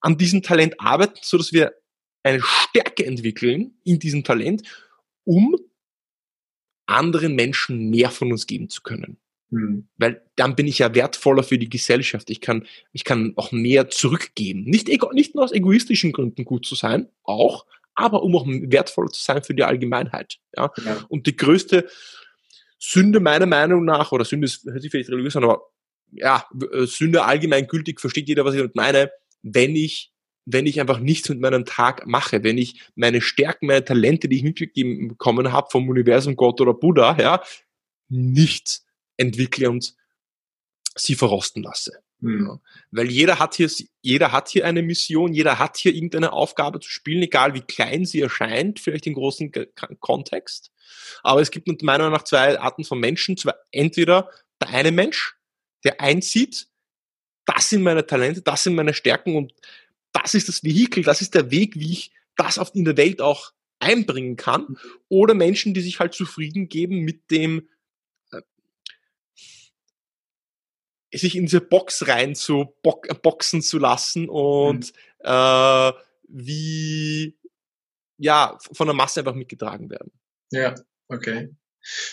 an 0.01 0.19
diesem 0.19 0.43
Talent 0.43 0.81
arbeiten, 0.81 1.19
so 1.23 1.39
dass 1.39 1.53
wir 1.53 1.75
eine 2.23 2.41
Stärke 2.43 3.05
entwickeln 3.05 3.79
in 3.85 3.99
diesem 3.99 4.25
Talent, 4.25 4.63
um 5.25 5.57
anderen 6.87 7.35
Menschen 7.35 7.91
mehr 7.91 8.11
von 8.11 8.33
uns 8.33 8.47
geben 8.47 8.69
zu 8.69 8.83
können. 8.83 9.19
Mhm. 9.55 9.89
Weil 9.97 10.23
dann 10.37 10.57
bin 10.57 10.67
ich 10.67 10.81
ja 10.81 10.95
wertvoller 10.95 11.43
für 11.43 11.59
die 11.59 11.69
Gesellschaft. 11.69 12.31
Ich 12.31 12.41
kann, 12.41 12.67
ich 12.93 13.05
kann 13.05 13.33
auch 13.37 13.53
mehr 13.53 13.89
zurückgeben. 13.89 14.65
Nicht, 14.65 14.89
ego, 14.89 15.13
nicht 15.13 15.35
nur 15.35 15.45
aus 15.45 15.53
egoistischen 15.53 16.13
Gründen 16.13 16.45
gut 16.45 16.67
zu 16.67 16.75
sein, 16.75 17.09
auch, 17.23 17.67
aber 17.95 18.23
um 18.23 18.35
auch 18.37 18.47
wertvoller 18.47 19.11
zu 19.11 19.23
sein 19.23 19.43
für 19.43 19.55
die 19.55 19.63
Allgemeinheit. 19.63 20.39
Ja? 20.57 20.73
ja. 20.85 21.05
Und 21.09 21.27
die 21.27 21.37
größte 21.37 21.89
Sünde 22.79 23.21
meiner 23.21 23.47
Meinung 23.47 23.85
nach, 23.85 24.13
oder 24.13 24.25
Sünde 24.25 24.47
ist, 24.47 24.65
hört 24.65 24.83
sich 24.83 24.91
vielleicht 24.91 25.11
religiös 25.11 25.37
an, 25.37 25.45
aber 25.45 25.63
ja, 26.11 26.45
äh, 26.73 26.87
Sünde 26.87 27.25
allgemein 27.25 27.67
gültig, 27.67 28.01
versteht 28.01 28.29
jeder, 28.29 28.45
was 28.45 28.55
ich 28.55 28.61
damit 28.61 28.77
meine, 28.77 29.11
wenn 29.43 29.77
ich 29.77 30.11
wenn 30.47 30.67
ich 30.67 30.79
einfach 30.79 30.99
nichts 30.99 31.31
mit 31.31 31.41
meinem 31.41 31.65
Tag 31.65 32.07
mache, 32.07 32.45
wenn 32.45 32.59
ich 32.59 32.83
meine 32.97 33.23
Stärken, 33.23 33.67
meine 33.67 33.83
Talente, 33.83 34.29
die 34.29 34.37
ich 34.37 34.43
mitgegeben 34.43 35.09
bekommen 35.09 35.53
habe 35.53 35.69
vom 35.71 35.89
Universum, 35.89 36.37
Gott 36.37 36.61
oder 36.61 36.75
Buddha, 36.75 37.17
ja, 37.19 37.43
nichts 38.11 38.84
entwickle 39.17 39.71
und 39.71 39.95
sie 40.97 41.15
verrosten 41.15 41.63
lasse. 41.63 42.03
Mhm. 42.21 42.47
Ja. 42.47 42.61
Weil 42.91 43.11
jeder 43.11 43.39
hat 43.39 43.55
hier, 43.55 43.71
jeder 44.01 44.33
hat 44.33 44.49
hier 44.49 44.67
eine 44.67 44.83
Mission, 44.83 45.33
jeder 45.33 45.59
hat 45.59 45.77
hier 45.77 45.95
irgendeine 45.95 46.33
Aufgabe 46.33 46.81
zu 46.81 46.89
spielen, 46.89 47.23
egal 47.23 47.55
wie 47.55 47.61
klein 47.61 48.05
sie 48.05 48.21
erscheint, 48.21 48.81
vielleicht 48.81 49.07
im 49.07 49.15
großen 49.15 49.53
Kontext. 50.01 50.71
Aber 51.23 51.41
es 51.41 51.51
gibt 51.51 51.69
meiner 51.83 52.05
Meinung 52.05 52.13
nach 52.13 52.25
zwei 52.25 52.59
Arten 52.59 52.85
von 52.85 52.99
Menschen. 52.99 53.37
Zwei, 53.37 53.53
entweder 53.71 54.31
der 54.61 54.69
eine 54.71 54.93
Mensch, 54.93 55.37
der 55.85 56.01
einsieht, 56.01 56.69
das 57.47 57.69
sind 57.69 57.83
meine 57.83 58.07
Talente, 58.07 58.43
das 58.43 58.63
sind 58.63 58.75
meine 58.75 58.95
Stärken 58.95 59.37
und 59.37 59.53
das 60.13 60.35
ist 60.35 60.49
das 60.49 60.65
Vehikel, 60.65 61.03
das 61.03 61.21
ist 61.21 61.35
der 61.35 61.51
Weg, 61.51 61.75
wie 61.77 61.93
ich 61.93 62.13
das 62.37 62.59
auf 62.59 62.75
in 62.75 62.85
der 62.85 62.97
Welt 62.97 63.21
auch 63.21 63.53
einbringen 63.81 64.37
kann. 64.37 64.63
Mhm. 64.63 64.79
Oder 65.09 65.35
Menschen, 65.35 65.75
die 65.75 65.83
sich 65.83 66.01
halt 66.01 66.15
zufrieden 66.15 66.69
geben 66.69 67.01
mit 67.01 67.31
dem, 67.31 67.69
sich 71.19 71.37
in 71.37 71.47
diese 71.47 71.61
Box 71.61 72.07
rein 72.09 72.35
zu 72.35 72.75
bo 72.83 73.01
boxen 73.23 73.63
zu 73.63 73.79
lassen 73.79 74.29
und 74.29 74.93
mhm. 74.93 75.25
äh, 75.25 75.93
wie 76.29 77.37
ja 78.19 78.59
von 78.73 78.87
der 78.87 78.95
Masse 78.95 79.21
einfach 79.21 79.35
mitgetragen 79.35 79.91
werden. 79.91 80.13
Ja, 80.51 80.75
okay. 81.09 81.51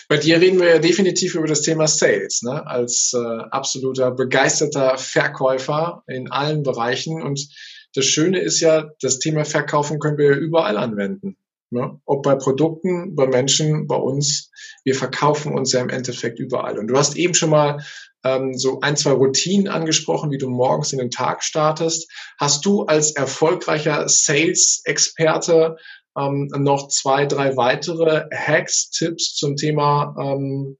Bei 0.08 0.18
dir 0.18 0.40
reden 0.40 0.60
wir 0.60 0.68
ja 0.68 0.78
definitiv 0.78 1.34
über 1.34 1.46
das 1.46 1.62
Thema 1.62 1.88
Sales, 1.88 2.42
ne? 2.42 2.66
als 2.66 3.12
äh, 3.14 3.42
absoluter 3.50 4.10
begeisterter 4.10 4.98
Verkäufer 4.98 6.02
in 6.06 6.30
allen 6.30 6.62
Bereichen. 6.62 7.22
Und 7.22 7.48
das 7.94 8.04
Schöne 8.04 8.40
ist 8.40 8.60
ja, 8.60 8.90
das 9.00 9.18
Thema 9.18 9.44
Verkaufen 9.44 9.98
können 9.98 10.18
wir 10.18 10.32
ja 10.32 10.36
überall 10.36 10.76
anwenden. 10.76 11.36
Ne? 11.70 11.98
Ob 12.04 12.22
bei 12.22 12.34
Produkten, 12.34 13.16
bei 13.16 13.26
Menschen, 13.26 13.86
bei 13.86 13.96
uns. 13.96 14.50
Wir 14.84 14.94
verkaufen 14.94 15.54
uns 15.54 15.72
ja 15.72 15.80
im 15.80 15.88
Endeffekt 15.88 16.38
überall. 16.38 16.78
Und 16.78 16.88
du 16.88 16.96
hast 16.98 17.16
eben 17.16 17.34
schon 17.34 17.50
mal 17.50 17.82
ähm, 18.24 18.54
so 18.54 18.80
ein, 18.80 18.96
zwei 18.96 19.12
Routinen 19.12 19.68
angesprochen, 19.68 20.30
wie 20.30 20.38
du 20.38 20.48
morgens 20.48 20.92
in 20.92 20.98
den 20.98 21.10
Tag 21.10 21.42
startest. 21.42 22.10
Hast 22.38 22.64
du 22.64 22.84
als 22.84 23.12
erfolgreicher 23.12 24.08
Sales-Experte 24.08 25.76
ähm, 26.16 26.48
noch 26.56 26.88
zwei, 26.88 27.26
drei 27.26 27.56
weitere 27.56 28.26
Hacks, 28.34 28.90
Tipps 28.90 29.34
zum 29.34 29.56
Thema 29.56 30.14
ähm, 30.18 30.78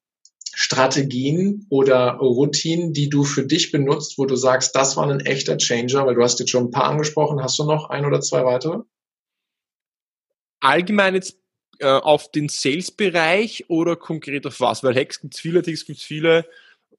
Strategien 0.54 1.66
oder 1.70 2.18
Routinen, 2.18 2.92
die 2.92 3.08
du 3.08 3.24
für 3.24 3.46
dich 3.46 3.72
benutzt, 3.72 4.18
wo 4.18 4.26
du 4.26 4.36
sagst, 4.36 4.76
das 4.76 4.96
war 4.96 5.08
ein 5.08 5.20
echter 5.20 5.56
Changer, 5.56 6.06
weil 6.06 6.14
du 6.14 6.22
hast 6.22 6.40
jetzt 6.40 6.50
schon 6.50 6.64
ein 6.64 6.70
paar 6.70 6.84
angesprochen. 6.84 7.42
Hast 7.42 7.58
du 7.58 7.64
noch 7.64 7.88
ein 7.88 8.04
oder 8.04 8.20
zwei 8.20 8.44
weitere? 8.44 8.82
allgemein 10.62 11.14
jetzt 11.14 11.36
äh, 11.80 11.86
auf 11.86 12.30
den 12.30 12.48
Sales-Bereich 12.48 13.66
oder 13.68 13.96
konkret 13.96 14.46
auf 14.46 14.60
was? 14.60 14.82
Weil 14.82 14.94
Hacks 14.94 15.20
gibt 15.20 15.34
es 15.34 15.40
viele, 15.40 15.62
Ticks 15.62 15.84
gibt 15.84 15.98
es 15.98 16.04
viele, 16.04 16.46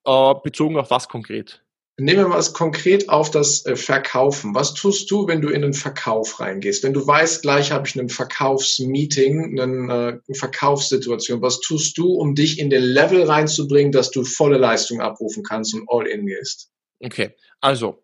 äh, 0.05 0.33
bezogen 0.43 0.77
auf 0.77 0.91
was 0.91 1.07
konkret? 1.07 1.63
Nehmen 2.00 2.22
wir 2.22 2.27
mal 2.27 2.39
es 2.39 2.53
konkret 2.53 3.07
auf 3.10 3.29
das 3.29 3.67
äh, 3.67 3.75
Verkaufen. 3.75 4.55
Was 4.55 4.74
tust 4.74 5.12
du, 5.12 5.27
wenn 5.27 5.41
du 5.41 5.50
in 5.50 5.63
einen 5.63 5.75
Verkauf 5.75 6.39
reingehst? 6.39 6.83
Wenn 6.83 6.93
du 6.93 7.05
weißt, 7.05 7.43
gleich 7.43 7.72
habe 7.72 7.88
ich 7.88 7.98
einen 7.98 8.10
Verkaufsmeeting, 8.10 9.60
eine, 9.60 10.22
äh, 10.27 10.33
Verkaufssituation, 10.33 11.43
was 11.43 11.60
tust 11.60 11.98
du, 12.00 12.13
um 12.13 12.33
dich 12.33 12.57
in 12.57 12.72
den 12.72 12.81
Level 12.81 13.24
reinzubringen, 13.24 13.91
dass 13.91 14.10
du 14.10 14.24
volle 14.24 14.57
Leistung 14.57 15.01
abrufen 15.01 15.43
kannst 15.43 15.75
und 15.75 15.88
all 15.88 16.07
in 16.07 16.25
gehst? 16.25 16.72
Okay, 17.00 17.36
also 17.62 18.03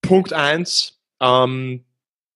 Punkt 0.00 0.32
eins, 0.32 0.98
ähm, 1.20 1.84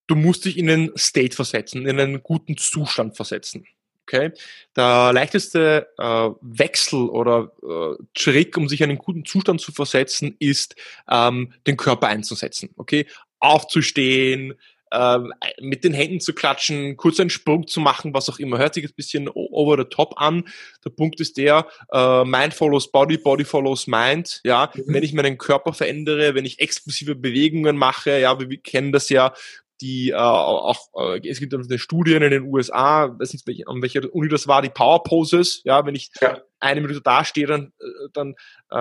du 0.06 0.14
musst 0.14 0.44
dich 0.44 0.56
in 0.56 0.70
einen 0.70 0.96
State 0.96 1.34
versetzen, 1.34 1.86
in 1.86 1.98
einen 1.98 2.22
guten 2.22 2.56
Zustand 2.56 3.16
versetzen. 3.16 3.66
Okay, 4.08 4.30
der 4.76 5.12
leichteste 5.12 5.88
äh, 5.98 6.30
Wechsel 6.40 7.08
oder 7.08 7.50
äh, 7.60 8.00
Trick, 8.14 8.56
um 8.56 8.68
sich 8.68 8.80
in 8.80 8.90
einen 8.90 8.98
guten 8.98 9.24
Zustand 9.24 9.60
zu 9.60 9.72
versetzen, 9.72 10.36
ist, 10.38 10.76
ähm, 11.10 11.52
den 11.66 11.76
Körper 11.76 12.06
einzusetzen. 12.06 12.70
Okay, 12.76 13.06
aufzustehen, 13.40 14.54
äh, 14.92 15.18
mit 15.60 15.82
den 15.82 15.92
Händen 15.92 16.20
zu 16.20 16.32
klatschen, 16.34 16.96
kurz 16.96 17.18
einen 17.18 17.30
Sprung 17.30 17.66
zu 17.66 17.80
machen, 17.80 18.14
was 18.14 18.28
auch 18.28 18.38
immer. 18.38 18.58
Hört 18.58 18.74
sich 18.74 18.84
ein 18.84 18.94
bisschen 18.94 19.28
over 19.28 19.76
the 19.76 19.88
top 19.88 20.14
an. 20.20 20.44
Der 20.84 20.90
Punkt 20.90 21.20
ist 21.20 21.36
der, 21.36 21.66
äh, 21.92 22.24
Mind 22.24 22.54
follows 22.54 22.92
Body, 22.92 23.18
Body 23.18 23.44
follows 23.44 23.88
Mind. 23.88 24.40
Ja, 24.44 24.70
mhm. 24.72 24.82
wenn 24.86 25.02
ich 25.02 25.12
meinen 25.14 25.38
Körper 25.38 25.72
verändere, 25.72 26.36
wenn 26.36 26.44
ich 26.44 26.60
explosive 26.60 27.16
Bewegungen 27.16 27.76
mache, 27.76 28.20
ja, 28.20 28.38
wir, 28.38 28.48
wir 28.48 28.58
kennen 28.58 28.92
das 28.92 29.08
ja, 29.08 29.34
die 29.80 30.10
äh, 30.10 30.14
auch, 30.14 30.78
äh, 30.94 31.28
es 31.28 31.40
gibt 31.40 31.54
eine 31.54 31.78
Studien 31.78 32.22
in 32.22 32.30
den 32.30 32.44
USA, 32.44 33.14
weiß 33.18 33.32
nicht, 33.32 33.68
an 33.68 33.82
welcher 33.82 34.02
Uni 34.14 34.28
das 34.28 34.48
war, 34.48 34.62
die 34.62 34.70
Power 34.70 35.02
Poses, 35.02 35.62
ja, 35.64 35.84
wenn 35.84 35.94
ich 35.94 36.10
ja. 36.20 36.40
eine 36.60 36.80
Minute 36.80 37.00
dastehe, 37.00 37.46
dann, 37.46 37.72
äh, 37.78 38.08
dann 38.12 38.34
äh, 38.70 38.76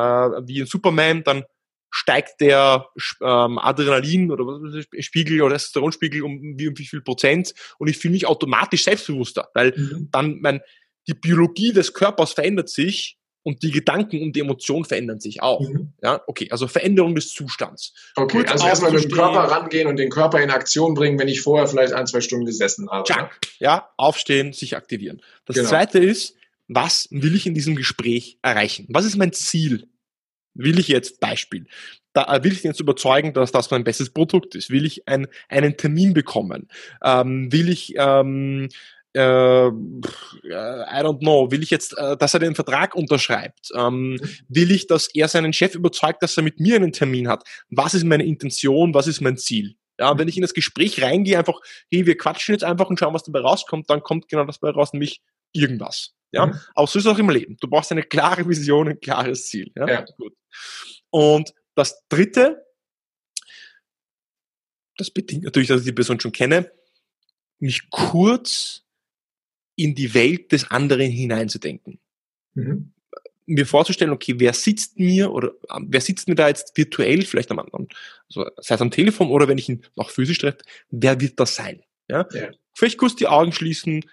wie 0.47 0.61
ein 0.61 0.67
Superman, 0.67 1.23
dann 1.23 1.43
steigt 1.91 2.41
der 2.41 2.87
ähm, 3.21 3.57
Adrenalin 3.57 4.29
oder 4.31 4.45
was 4.45 4.85
Spiegel 5.05 5.41
oder 5.41 5.55
Testosteronspiegel 5.55 6.23
um 6.23 6.55
wie, 6.57 6.67
um 6.67 6.77
wie 6.77 6.85
viel 6.85 7.01
Prozent 7.01 7.53
und 7.77 7.89
ich 7.89 7.97
fühle 7.97 8.13
mich 8.13 8.27
automatisch 8.27 8.83
selbstbewusster, 8.83 9.49
weil 9.53 9.73
mhm. 9.77 10.09
dann 10.11 10.39
mein 10.41 10.61
die 11.07 11.13
Biologie 11.13 11.71
des 11.71 11.93
Körpers 11.93 12.33
verändert 12.33 12.67
sich 12.67 13.17
und 13.45 13.61
die 13.61 13.69
Gedanken 13.69 14.23
und 14.23 14.35
die 14.35 14.39
Emotionen 14.39 14.85
verändern 14.85 15.19
sich 15.19 15.43
auch. 15.43 15.61
Mhm. 15.61 15.93
Ja, 16.01 16.19
okay, 16.25 16.47
also 16.49 16.67
Veränderung 16.67 17.13
des 17.13 17.31
Zustands. 17.31 17.93
Okay, 18.15 18.37
Kurz 18.37 18.51
also 18.51 18.65
erstmal 18.65 18.91
mit 18.91 19.03
dem 19.03 19.11
Körper 19.11 19.39
rangehen 19.39 19.87
und 19.87 19.97
den 19.97 20.09
Körper 20.09 20.41
in 20.41 20.49
Aktion 20.49 20.95
bringen, 20.95 21.19
wenn 21.19 21.27
ich 21.27 21.41
vorher 21.41 21.67
vielleicht 21.67 21.93
ein, 21.93 22.07
zwei 22.07 22.21
Stunden 22.21 22.45
gesessen 22.45 22.89
habe. 22.89 23.13
Ne? 23.13 23.29
ja, 23.59 23.89
aufstehen, 23.97 24.51
sich 24.51 24.75
aktivieren. 24.75 25.21
Das 25.45 25.57
genau. 25.57 25.69
zweite 25.69 25.99
ist, 25.99 26.35
was 26.67 27.07
will 27.11 27.35
ich 27.35 27.45
in 27.45 27.53
diesem 27.53 27.75
Gespräch 27.75 28.39
erreichen? 28.41 28.87
Was 28.89 29.05
ist 29.05 29.15
mein 29.15 29.31
Ziel? 29.31 29.87
Will 30.55 30.79
ich 30.79 30.87
jetzt 30.87 31.19
Beispiel? 31.19 31.67
Da 32.13 32.35
äh, 32.35 32.43
will 32.43 32.51
ich 32.51 32.63
jetzt 32.63 32.79
überzeugen, 32.79 33.33
dass 33.33 33.51
das 33.51 33.69
mein 33.69 33.83
bestes 33.83 34.09
Produkt 34.09 34.55
ist? 34.55 34.71
Will 34.71 34.85
ich 34.85 35.07
ein, 35.07 35.27
einen 35.49 35.77
Termin 35.77 36.15
bekommen? 36.15 36.67
Ähm, 37.03 37.51
will 37.51 37.69
ich 37.69 37.93
ähm, 37.95 38.69
äh, 39.15 39.67
I 39.67 41.01
don't 41.01 41.19
know, 41.19 41.50
will 41.50 41.63
ich 41.63 41.69
jetzt, 41.69 41.98
äh, 41.98 42.17
dass 42.17 42.34
er 42.34 42.41
den 42.41 42.55
Vertrag 42.55 42.95
unterschreibt? 42.95 43.72
Ähm, 43.74 44.19
will 44.50 44.72
ich, 44.72 44.88
dass 44.88 45.07
er 45.13 45.27
seinen 45.27 45.53
Chef 45.53 45.75
überzeugt, 45.75 46.22
dass 46.22 46.38
er 46.38 46.43
mit 46.43 46.60
mir 46.60 46.75
einen 46.75 46.91
Termin 46.91 47.27
hat? 47.27 47.43
Was 47.69 47.93
ist 47.93 48.03
meine 48.03 48.25
Intention? 48.25 48.93
Was 48.93 49.07
ist 49.07 49.22
mein 49.22 49.38
Ziel? 49.38 49.75
Ja, 49.98 50.17
wenn 50.17 50.27
ich 50.27 50.36
in 50.36 50.41
das 50.41 50.53
Gespräch 50.53 51.01
reingehe, 51.01 51.38
einfach, 51.38 51.62
hey, 51.89 52.05
wir 52.05 52.17
quatschen 52.17 52.53
jetzt 52.53 52.65
einfach 52.65 52.89
und 52.89 53.00
schauen, 53.00 53.13
was 53.13 53.24
dabei 53.24 53.39
rauskommt, 53.39 53.89
dann 53.89 54.01
kommt 54.01 54.27
genau 54.27 54.43
das 54.43 54.60
dabei 54.60 54.74
raus, 54.74 54.91
nämlich 54.91 55.22
irgendwas. 55.53 56.13
Ja, 56.34 56.48
mhm. 56.48 56.60
aber 56.74 56.88
so 56.88 57.00
ist 57.00 57.05
es 57.05 57.12
auch 57.12 57.17
im 57.17 57.29
Leben. 57.29 57.55
Du 57.62 57.69
brauchst 57.69 57.93
eine 57.93 58.03
klare 58.03 58.48
Vision, 58.48 58.89
ein 58.89 59.00
klares 59.00 59.48
Ziel. 59.48 59.72
Ja, 59.75 59.88
ja. 59.88 60.05
gut. 60.17 60.34
Und 61.10 61.53
das 61.75 62.03
dritte, 62.10 62.65
das 64.98 65.12
bedingt 65.12 65.43
natürlich, 65.45 65.69
dass 65.69 65.79
ich 65.79 65.86
die 65.86 65.93
Person 65.93 66.19
schon 66.19 66.34
kenne, 66.34 66.69
mich 67.60 67.89
kurz 67.89 68.85
in 69.75 69.96
die 69.96 70.13
Welt 70.13 70.51
des 70.51 70.72
anderen 70.72 71.12
hineinzudenken. 71.12 72.00
Mhm. 72.53 72.91
Mir 73.48 73.65
vorzustellen, 73.65 74.12
okay, 74.12 74.36
wer 74.38 74.53
sitzt 74.53 74.98
mir 74.98 75.32
oder 75.32 75.51
ähm, 75.75 75.88
wer 75.89 76.01
sitzt 76.01 76.27
mir 76.27 76.36
da 76.36 76.48
jetzt 76.48 76.75
virtuell, 76.75 77.24
vielleicht 77.24 77.51
am 77.51 77.60
anderen, 77.60 77.88
also 78.27 78.50
sei 78.58 78.75
es 78.75 78.82
am 78.82 78.91
Telefon 78.91 79.29
oder 79.29 79.48
wenn 79.48 79.60
ich 79.60 79.70
ihn 79.70 79.84
noch 79.96 80.10
physisch 80.10 80.39
treffe, 80.39 80.60
wer 80.89 81.22
wird 81.22 81.39
das 81.39 81.55
sein? 81.55 81.84
Ja? 82.08 82.27
ja. 82.34 82.50
Vielleicht 82.74 82.98
kurz 82.98 83.15
die 83.15 83.27
Augen 83.27 83.51
schließen, 83.51 84.03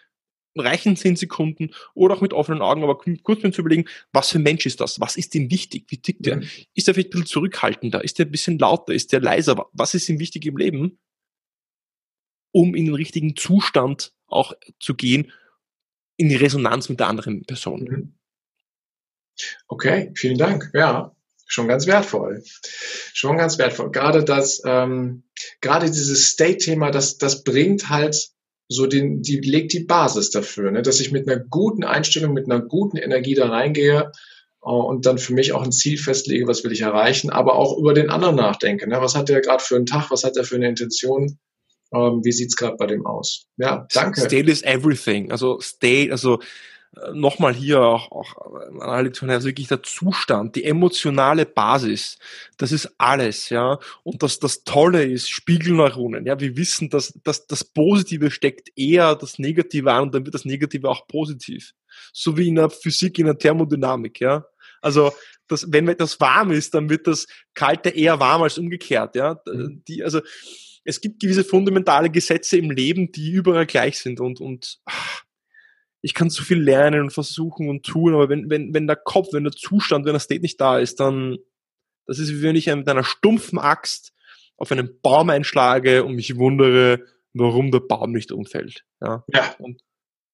reichen 0.55 0.97
zehn 0.97 1.17
Sekunden 1.17 1.71
oder 1.95 2.15
auch 2.15 2.21
mit 2.21 2.35
offenen 2.35 2.61
Augen, 2.61 2.83
aber 2.83 2.99
kurz 3.23 3.43
mir 3.43 3.53
zu 3.53 3.63
überlegen, 3.63 3.87
was 4.13 4.31
für 4.31 4.39
ein 4.39 4.43
Mensch 4.43 4.67
ist 4.67 4.81
das? 4.81 5.01
Was 5.01 5.17
ist 5.17 5.35
ihm 5.35 5.51
wichtig? 5.51 5.87
Wie 5.89 5.97
tickt 5.97 6.27
der? 6.27 6.37
Mhm. 6.37 6.49
Ist 6.75 6.89
er 6.89 6.95
vielleicht 6.95 7.09
ein 7.09 7.11
bisschen 7.13 7.27
zurückhaltender? 7.27 8.05
Ist 8.05 8.19
er 8.21 8.27
ein 8.27 8.31
bisschen 8.31 8.59
lauter? 8.59 8.93
Ist 8.93 9.13
er 9.15 9.21
leiser? 9.21 9.67
Was 9.73 9.95
ist 9.95 10.09
ihm 10.11 10.19
wichtig 10.19 10.45
im 10.45 10.59
Leben? 10.59 10.99
Um 12.51 12.75
in 12.75 12.85
den 12.85 12.95
richtigen 12.95 13.35
Zustand 13.35 14.13
auch 14.27 14.53
zu 14.79 14.95
gehen 14.95 15.33
in 16.17 16.29
die 16.29 16.37
Resonanz 16.37 16.89
mit 16.89 17.01
der 17.01 17.09
anderen 17.09 17.45
Person. 17.45 17.85
Mhm. 17.85 18.15
Okay, 19.67 20.13
vielen 20.15 20.39
Dank. 20.39 20.71
Ja, 20.75 21.15
schon 21.47 21.69
ganz 21.69 21.87
wertvoll. 21.87 22.43
Schon 23.13 23.37
ganz 23.37 23.59
wertvoll. 23.59 23.91
Gerade 23.91 24.25
das, 24.25 24.63
ähm, 24.65 25.25
gerade 25.61 25.87
dieses 25.87 26.29
State-Thema, 26.29 26.91
das, 26.91 27.19
das 27.19 27.45
bringt 27.45 27.89
halt 27.89 28.31
so 28.69 28.87
den, 28.87 29.23
die 29.23 29.41
legt 29.41 29.73
die 29.73 29.85
Basis 29.85 30.31
dafür, 30.31 30.71
ne? 30.71 30.83
dass 30.83 31.01
ich 31.01 31.13
mit 31.13 31.29
einer 31.29 31.39
guten 31.39 31.85
Einstellung, 31.85 32.33
mit 32.33 32.51
einer 32.51 32.61
guten 32.61 32.97
Energie 32.97 33.35
da 33.35 33.49
reingehe 33.49 34.13
äh, 34.63 34.69
und 34.69 35.05
dann 35.07 35.19
für 35.19 35.35
mich 35.35 35.53
auch 35.53 35.63
ein 35.63 35.73
Ziel 35.73 35.99
festlege, 35.99 36.47
was 36.47 36.65
will 36.65 36.73
ich 36.73 36.81
erreichen, 36.81 37.31
aber 37.31 37.57
auch 37.57 37.77
über 37.79 37.93
den 37.93 38.11
anderen 38.11 38.37
nachdenke. 38.37 38.89
Ne? 38.89 39.01
Was 39.01 39.15
hat 39.15 39.29
der 39.29 39.41
gerade 39.41 39.63
für 39.63 39.77
einen 39.77 39.87
Tag, 39.87 40.11
was 40.11 40.25
hat 40.25 40.37
er 40.37 40.45
für 40.45 40.57
eine 40.57 40.69
Intention? 40.69 41.39
Ähm, 41.95 42.21
wie 42.25 42.33
sieht's 42.33 42.57
gerade 42.57 42.77
bei 42.77 42.87
dem 42.87 43.07
aus? 43.07 43.47
Ja, 43.57 43.87
danke. 43.93 44.21
State 44.21 44.51
is 44.51 44.63
everything. 44.63 45.31
Also 45.31 45.61
State, 45.61 46.11
also 46.11 46.41
äh, 46.97 47.13
nochmal 47.13 47.55
hier 47.55 47.81
auch, 47.81 48.11
auch 48.11 48.37
an 48.37 48.81
alle 48.81 49.13
also 49.29 49.49
wirklich 49.49 49.69
der 49.69 49.83
Zustand, 49.83 50.57
die 50.57 50.65
emotionale 50.65 51.47
Basis, 51.47 52.19
das 52.57 52.73
ist 52.73 52.95
alles, 52.99 53.49
ja. 53.51 53.79
Und 54.03 54.23
das, 54.23 54.39
das 54.39 54.65
Tolle 54.65 55.05
ist 55.05 55.31
Spiegelneuronen, 55.31 56.27
ja. 56.27 56.39
Wir 56.41 56.57
wissen, 56.57 56.91
dass, 56.91 57.19
dass 57.25 57.47
das 57.47 57.65
Positive 57.65 58.31
steckt 58.31 58.71
eher 58.77 59.15
das 59.15 59.39
Negative 59.39 59.93
an 59.93 60.05
und 60.05 60.15
dann 60.15 60.25
wird 60.25 60.35
das 60.35 60.45
Negative 60.45 60.89
auch 60.89 61.07
positiv. 61.07 61.73
So 62.13 62.37
wie 62.37 62.49
in 62.49 62.57
der 62.57 62.71
Physik, 62.71 63.19
in 63.19 63.27
der 63.27 63.39
Thermodynamik, 63.39 64.21
ja. 64.21 64.47
Also, 64.81 65.13
das, 65.47 65.67
wenn 65.71 65.89
etwas 65.89 66.19
warm 66.21 66.51
ist, 66.51 66.75
dann 66.75 66.91
wird 66.91 67.07
das 67.07 67.27
Kalte 67.55 67.91
eher 67.91 68.19
warm 68.19 68.43
als 68.43 68.59
umgekehrt, 68.59 69.15
ja. 69.15 69.41
Mhm. 69.47 69.83
Die, 69.87 70.03
also, 70.03 70.21
es 70.85 71.01
gibt 71.01 71.21
gewisse 71.21 71.45
fundamentale 71.45 72.11
Gesetze 72.11 72.57
im 72.57 72.71
Leben, 72.71 73.13
die 73.13 73.31
überall 73.31 73.67
gleich 73.67 73.99
sind 73.99 74.21
und, 74.21 74.41
und 74.41 74.81
ach, 74.85 75.25
ich 76.03 76.15
kann 76.15 76.31
so 76.31 76.43
viel 76.43 76.61
lernen 76.61 77.01
und 77.03 77.13
versuchen 77.13 77.69
und 77.69 77.85
tun, 77.85 78.15
aber 78.15 78.29
wenn, 78.29 78.51
wenn, 78.51 78.75
wenn 78.75 78.89
der 78.89 78.97
Kopf, 78.97 79.29
wenn 79.33 79.45
der 79.45 79.53
Zustand, 79.53 80.05
wenn 80.05 80.15
der 80.15 80.21
State 80.21 80.43
nicht 80.43 80.61
da 80.61 80.79
ist, 80.79 80.99
dann, 80.99 81.39
das 82.07 82.19
ist 82.19 82.31
wie 82.31 82.43
wenn 82.43 82.57
ich 82.57 82.67
mit 82.67 82.89
einer 82.89 83.05
stumpfen 83.05 83.59
Axt 83.59 84.13
auf 84.57 84.73
einen 84.73 85.01
Baum 85.01 85.31
einschlage 85.31 86.05
und 86.05 86.17
mich 86.17 86.37
wundere, 86.37 87.07
warum 87.33 87.71
der 87.71 87.81
Baum 87.81 88.13
nicht 88.13 88.33
umfällt. 88.33 88.85
Ja. 89.01 89.25
ja. 89.33 89.55
Und, 89.59 89.81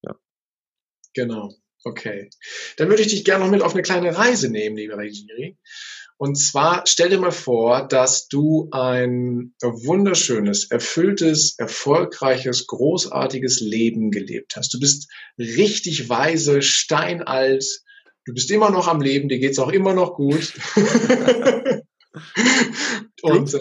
ja. 0.02 0.16
Genau. 1.14 1.54
Okay. 1.84 2.30
Dann 2.76 2.88
würde 2.88 3.02
ich 3.02 3.08
dich 3.08 3.24
gerne 3.24 3.44
noch 3.44 3.50
mit 3.50 3.62
auf 3.62 3.74
eine 3.74 3.82
kleine 3.82 4.16
Reise 4.16 4.50
nehmen, 4.50 4.76
lieber 4.76 4.98
Regiri. 4.98 5.58
Und 6.20 6.34
zwar 6.34 6.82
stell 6.84 7.10
dir 7.10 7.20
mal 7.20 7.30
vor, 7.30 7.86
dass 7.86 8.26
du 8.26 8.68
ein 8.72 9.54
wunderschönes, 9.62 10.68
erfülltes, 10.68 11.54
erfolgreiches, 11.58 12.66
großartiges 12.66 13.60
Leben 13.60 14.10
gelebt 14.10 14.56
hast. 14.56 14.74
Du 14.74 14.80
bist 14.80 15.08
richtig 15.38 16.08
weise, 16.08 16.60
steinalt. 16.60 17.64
Du 18.24 18.34
bist 18.34 18.50
immer 18.50 18.70
noch 18.70 18.88
am 18.88 19.00
Leben, 19.00 19.28
dir 19.28 19.38
geht's 19.38 19.60
auch 19.60 19.70
immer 19.70 19.94
noch 19.94 20.14
gut. 20.14 20.54
und 23.22 23.54
äh, 23.54 23.60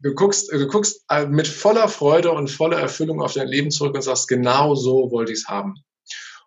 du 0.00 0.14
guckst, 0.14 0.50
du 0.50 0.66
guckst 0.66 1.04
äh, 1.10 1.26
mit 1.26 1.46
voller 1.46 1.88
Freude 1.88 2.32
und 2.32 2.50
voller 2.50 2.78
Erfüllung 2.78 3.20
auf 3.20 3.34
dein 3.34 3.48
Leben 3.48 3.70
zurück 3.70 3.94
und 3.94 4.02
sagst, 4.02 4.28
genau 4.28 4.74
so 4.74 5.10
wollte 5.10 5.32
ich 5.32 5.40
es 5.40 5.48
haben. 5.48 5.74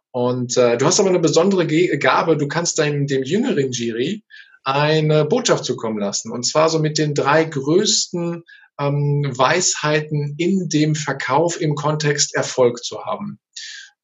Und 0.09 0.57
äh, 0.57 0.77
du 0.77 0.87
hast 0.87 0.99
aber 0.99 1.09
eine 1.09 1.19
besondere 1.19 1.67
Gabe, 1.67 2.35
du 2.35 2.47
kannst 2.47 2.79
deinem, 2.79 3.05
dem 3.05 3.21
jüngeren 3.23 3.71
Jiri 3.71 4.23
eine 4.63 5.25
Botschaft 5.25 5.65
zukommen 5.65 5.99
lassen. 5.99 6.31
Und 6.31 6.43
zwar 6.43 6.69
so 6.69 6.79
mit 6.79 6.97
den 6.97 7.13
drei 7.13 7.45
größten 7.45 8.43
ähm, 8.79 9.33
Weisheiten 9.35 10.35
in 10.37 10.69
dem 10.69 10.95
Verkauf 10.95 11.59
im 11.59 11.75
Kontext 11.75 12.35
Erfolg 12.35 12.83
zu 12.83 13.03
haben. 13.05 13.39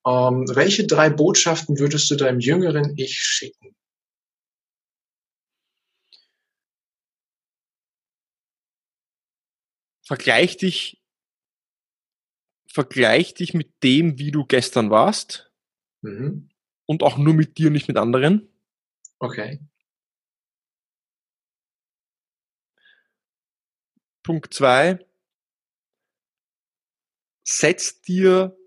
Ähm, 0.05 0.45
welche 0.53 0.87
drei 0.87 1.09
Botschaften 1.09 1.79
würdest 1.79 2.09
du 2.09 2.15
deinem 2.15 2.39
jüngeren 2.39 2.93
Ich 2.97 3.17
schicken? 3.17 3.75
Vergleich 10.05 10.55
dich, 10.55 11.03
vergleich 12.71 13.33
dich 13.33 13.53
mit 13.53 13.83
dem, 13.83 14.17
wie 14.17 14.31
du 14.31 14.45
gestern 14.45 14.89
warst. 14.89 15.51
Mhm. 16.01 16.49
Und 16.85 17.03
auch 17.03 17.17
nur 17.17 17.33
mit 17.33 17.57
dir, 17.57 17.69
nicht 17.69 17.89
mit 17.89 17.97
anderen. 17.97 18.47
Okay. 19.19 19.59
Punkt 24.27 24.53
zwei. 24.53 24.99
Setz 27.45 28.01
dir 28.01 28.57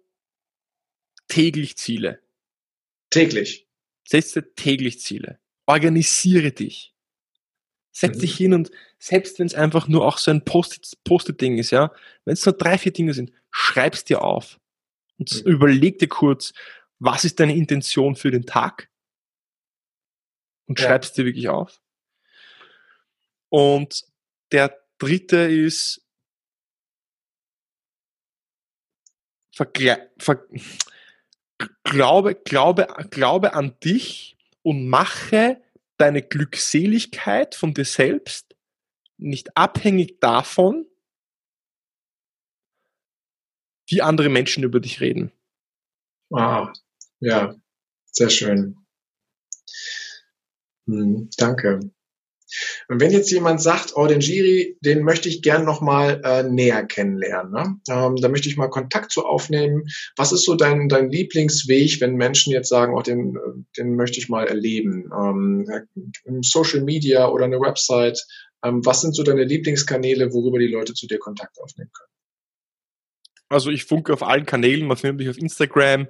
täglich 1.29 1.77
Ziele. 1.77 2.23
Täglich. 3.11 3.69
Setz 4.09 4.33
dir 4.33 4.55
täglich 4.55 5.01
Ziele. 5.01 5.39
Organisiere 5.67 6.53
dich. 6.53 6.95
Setz 7.93 8.17
mhm. 8.17 8.21
dich 8.21 8.37
hin 8.39 8.55
und 8.55 8.71
selbst 8.99 9.39
wenn 9.39 9.49
es 9.49 9.55
einfach 9.55 9.87
nur 9.87 10.07
auch 10.07 10.17
so 10.17 10.31
ein 10.31 10.47
Post-it-Ding 10.47 11.59
ist, 11.59 11.73
ja, 11.73 11.93
wenn 12.25 12.33
es 12.33 12.47
nur 12.47 12.55
drei, 12.55 12.79
vier 12.79 12.95
Dinge 12.95 13.13
sind, 13.13 13.31
schreib's 13.51 14.05
dir 14.05 14.23
auf 14.23 14.59
und 15.19 15.45
mhm. 15.45 15.53
überleg 15.53 15.99
dir 15.99 16.09
kurz, 16.09 16.55
was 17.01 17.27
ist 17.27 17.39
deine 17.39 17.55
Intention 17.55 18.17
für 18.17 18.31
den 18.31 18.47
Tag 18.47 18.89
und 20.65 20.81
ja. 20.81 20.87
schreib's 20.87 21.13
dir 21.13 21.27
wirklich 21.27 21.51
auf. 21.51 21.83
Und 23.51 24.07
der 24.53 24.81
dritte 25.01 25.39
ist 25.39 26.07
Vergle 29.53 30.11
Ver 30.19 30.47
glaube, 31.85 32.35
glaube, 32.37 32.87
glaube 33.11 33.55
an 33.55 33.79
dich 33.81 34.37
und 34.63 34.89
mache 34.89 35.61
deine 35.99 36.23
Glückseligkeit 36.23 37.55
von 37.55 37.75
dir 37.75 37.85
selbst 37.85 38.57
nicht 39.19 39.57
abhängig 39.57 40.21
davon, 40.21 40.87
wie 43.89 44.01
andere 44.01 44.29
Menschen 44.29 44.65
über 44.65 44.81
dich 44.81 45.01
reden. 45.01 45.33
Ah, 46.33 46.73
ja, 47.19 47.55
sehr 48.07 48.31
schön. 48.31 48.77
Hm, 50.87 51.29
danke. 51.37 51.81
Und 52.91 53.01
wenn 53.01 53.13
jetzt 53.13 53.31
jemand 53.31 53.63
sagt, 53.63 53.93
oh, 53.95 54.09
den 54.09 54.19
Giri, 54.19 54.77
den 54.81 55.05
möchte 55.05 55.29
ich 55.29 55.43
gern 55.43 55.65
nochmal 55.65 56.21
äh, 56.25 56.43
näher 56.43 56.85
kennenlernen, 56.85 57.53
ne? 57.53 57.81
ähm, 57.89 58.17
da 58.17 58.29
möchte 58.29 58.49
ich 58.49 58.57
mal 58.57 58.67
Kontakt 58.67 59.13
zu 59.13 59.25
aufnehmen. 59.25 59.85
Was 60.17 60.33
ist 60.33 60.45
so 60.45 60.57
dein, 60.57 60.89
dein 60.89 61.09
Lieblingsweg, 61.09 62.01
wenn 62.01 62.17
Menschen 62.17 62.53
jetzt 62.53 62.69
sagen, 62.69 62.93
oh, 62.97 63.01
den, 63.01 63.39
den 63.79 63.95
möchte 63.95 64.19
ich 64.19 64.29
mal 64.29 64.49
erleben? 64.49 65.09
Ähm, 65.15 66.43
Social 66.43 66.81
Media 66.81 67.29
oder 67.29 67.45
eine 67.45 67.61
Website? 67.61 68.27
Ähm, 68.65 68.85
was 68.85 69.03
sind 69.03 69.15
so 69.15 69.23
deine 69.23 69.45
Lieblingskanäle, 69.45 70.33
worüber 70.33 70.59
die 70.59 70.67
Leute 70.67 70.93
zu 70.93 71.07
dir 71.07 71.21
Kontakt 71.21 71.61
aufnehmen 71.61 71.93
können? 71.97 72.11
Also 73.51 73.71
ich 73.71 73.85
funke 73.85 74.13
auf 74.13 74.25
allen 74.25 74.47
Kanälen, 74.47 74.89
man 74.89 74.97
findet 74.97 75.19
mich 75.19 75.29
auf 75.29 75.39
Instagram, 75.39 76.09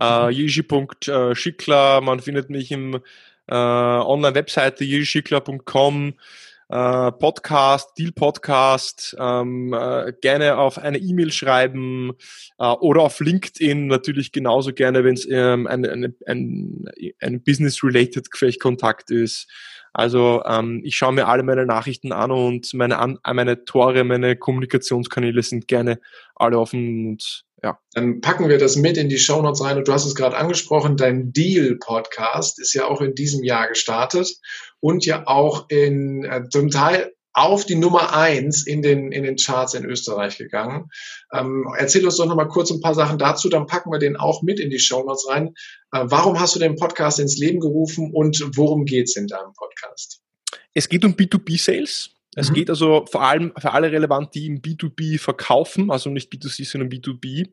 äh, 0.00 0.30
yishi.schickler, 0.32 2.00
man 2.00 2.20
findet 2.20 2.48
mich 2.48 2.72
im 2.72 3.02
äh, 3.48 3.54
Online-Webseite 3.54 4.84
jirischickler.com, 4.84 6.14
äh, 6.68 7.12
Podcast, 7.12 7.96
Deal 7.96 8.12
Podcast, 8.12 9.16
ähm, 9.18 9.72
äh, 9.72 10.12
gerne 10.20 10.58
auf 10.58 10.78
eine 10.78 10.98
E-Mail 10.98 11.30
schreiben 11.30 12.12
äh, 12.58 12.66
oder 12.66 13.02
auf 13.02 13.20
LinkedIn 13.20 13.86
natürlich 13.86 14.32
genauso 14.32 14.72
gerne, 14.72 15.04
wenn 15.04 15.14
es 15.14 15.26
ähm, 15.30 15.66
ein, 15.66 15.86
ein, 15.86 16.14
ein, 16.26 16.84
ein 17.20 17.42
Business-related 17.42 18.28
Kontakt 18.58 19.10
ist. 19.10 19.46
Also 19.92 20.42
ähm, 20.44 20.82
ich 20.84 20.96
schaue 20.96 21.14
mir 21.14 21.26
alle 21.26 21.42
meine 21.42 21.64
Nachrichten 21.64 22.12
an 22.12 22.30
und 22.30 22.74
meine, 22.74 22.98
an, 22.98 23.18
meine 23.32 23.64
Tore, 23.64 24.04
meine 24.04 24.36
Kommunikationskanäle 24.36 25.42
sind 25.42 25.68
gerne 25.68 26.00
alle 26.34 26.58
offen 26.58 27.12
und 27.12 27.44
ja. 27.66 27.78
Dann 27.94 28.20
packen 28.20 28.48
wir 28.48 28.58
das 28.58 28.76
mit 28.76 28.96
in 28.96 29.08
die 29.08 29.18
Shownotes 29.18 29.62
rein 29.62 29.76
und 29.76 29.88
du 29.88 29.92
hast 29.92 30.06
es 30.06 30.14
gerade 30.14 30.36
angesprochen, 30.36 30.96
dein 30.96 31.32
Deal-Podcast 31.32 32.60
ist 32.60 32.74
ja 32.74 32.86
auch 32.86 33.00
in 33.00 33.14
diesem 33.14 33.42
Jahr 33.42 33.66
gestartet 33.66 34.36
und 34.78 35.04
ja 35.04 35.26
auch 35.26 35.68
in 35.68 36.24
äh, 36.24 36.48
zum 36.48 36.70
Teil 36.70 37.12
auf 37.32 37.66
die 37.66 37.74
Nummer 37.74 38.16
eins 38.16 38.66
in 38.66 38.82
den, 38.82 39.10
in 39.10 39.24
den 39.24 39.36
Charts 39.36 39.74
in 39.74 39.84
Österreich 39.84 40.38
gegangen. 40.38 40.88
Ähm, 41.32 41.66
erzähl 41.76 42.04
uns 42.04 42.16
doch 42.16 42.26
noch 42.26 42.36
mal 42.36 42.46
kurz 42.48 42.70
ein 42.70 42.80
paar 42.80 42.94
Sachen 42.94 43.18
dazu, 43.18 43.48
dann 43.48 43.66
packen 43.66 43.90
wir 43.90 43.98
den 43.98 44.16
auch 44.16 44.42
mit 44.42 44.60
in 44.60 44.70
die 44.70 44.78
Show 44.78 45.02
Notes 45.02 45.26
rein. 45.28 45.48
Äh, 45.92 46.04
warum 46.04 46.38
hast 46.38 46.54
du 46.54 46.60
den 46.60 46.76
Podcast 46.76 47.18
ins 47.18 47.36
Leben 47.36 47.58
gerufen 47.58 48.12
und 48.14 48.40
worum 48.54 48.84
geht's 48.84 49.16
in 49.16 49.26
deinem 49.26 49.52
Podcast? 49.54 50.20
Es 50.72 50.88
geht 50.88 51.04
um 51.04 51.14
B2B-Sales. 51.14 52.15
Es 52.36 52.50
mhm. 52.50 52.54
geht 52.54 52.70
also 52.70 53.06
vor 53.10 53.22
allem 53.22 53.52
für 53.58 53.72
alle 53.72 53.90
relevant, 53.90 54.34
die 54.34 54.46
im 54.46 54.60
B2B 54.60 55.18
verkaufen, 55.18 55.90
also 55.90 56.10
nicht 56.10 56.30
B2C, 56.32 56.70
sondern 56.70 56.90
B2B. 56.90 57.48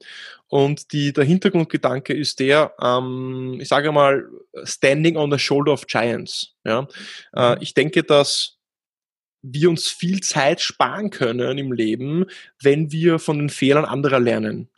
Und 0.48 0.91
die, 0.91 1.13
der 1.13 1.24
Hintergrundgedanke 1.24 2.13
ist 2.13 2.39
der, 2.39 2.74
ähm, 2.80 3.58
ich 3.60 3.69
sage 3.69 3.91
mal, 3.91 4.28
standing 4.63 5.15
on 5.15 5.32
the 5.32 5.39
shoulder 5.39 5.72
of 5.72 5.88
giants. 5.88 6.54
Ja? 6.65 6.88
Äh, 7.34 7.56
mhm. 7.56 7.62
ich 7.62 7.74
denke, 7.74 8.04
dass 8.04 8.60
wir 9.41 9.69
uns 9.69 9.88
viel 9.88 10.22
Zeit 10.22 10.62
sparen 10.62 11.10
können 11.10 11.58
im 11.58 11.72
Leben, 11.72 12.26
wenn 12.62 12.91
wir 12.91 13.19
von 13.19 13.39
den 13.39 13.50
Fehlern 13.50 13.86
anderer 13.86 14.19
lernen. 14.19 14.69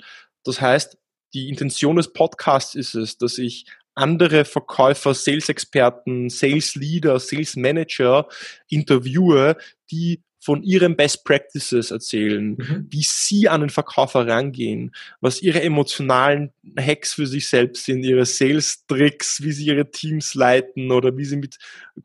Das 0.44 0.62
heißt, 0.62 0.98
die 1.34 1.50
Intention 1.50 1.98
des 1.98 2.14
Podcasts 2.14 2.76
ist 2.76 2.96
es, 2.96 3.18
dass 3.18 3.38
ich 3.38 3.66
andere 3.96 4.46
Verkäufer, 4.46 5.14
Sales-Experten, 5.14 6.30
Sales-Leader, 6.30 7.20
Sales-Manager 7.20 8.28
interviewe, 8.70 9.58
die 9.90 10.22
von 10.40 10.62
ihren 10.62 10.96
Best 10.96 11.24
Practices 11.24 11.90
erzählen, 11.90 12.50
mhm. 12.52 12.86
wie 12.90 13.02
sie 13.04 13.50
an 13.50 13.62
den 13.62 13.72
Verkauf 13.72 14.14
herangehen, 14.14 14.94
was 15.20 15.42
ihre 15.42 15.64
emotionalen 15.64 16.52
Hacks 16.78 17.14
für 17.14 17.26
sich 17.26 17.50
selbst 17.50 17.86
sind, 17.86 18.04
ihre 18.04 18.28
Sales-Tricks, 18.28 19.42
wie 19.42 19.52
sie 19.52 19.66
ihre 19.66 19.90
Teams 19.90 20.36
leiten 20.36 20.92
oder 20.92 21.18
wie 21.18 21.26
sie 21.26 21.38
mit, 21.38 21.58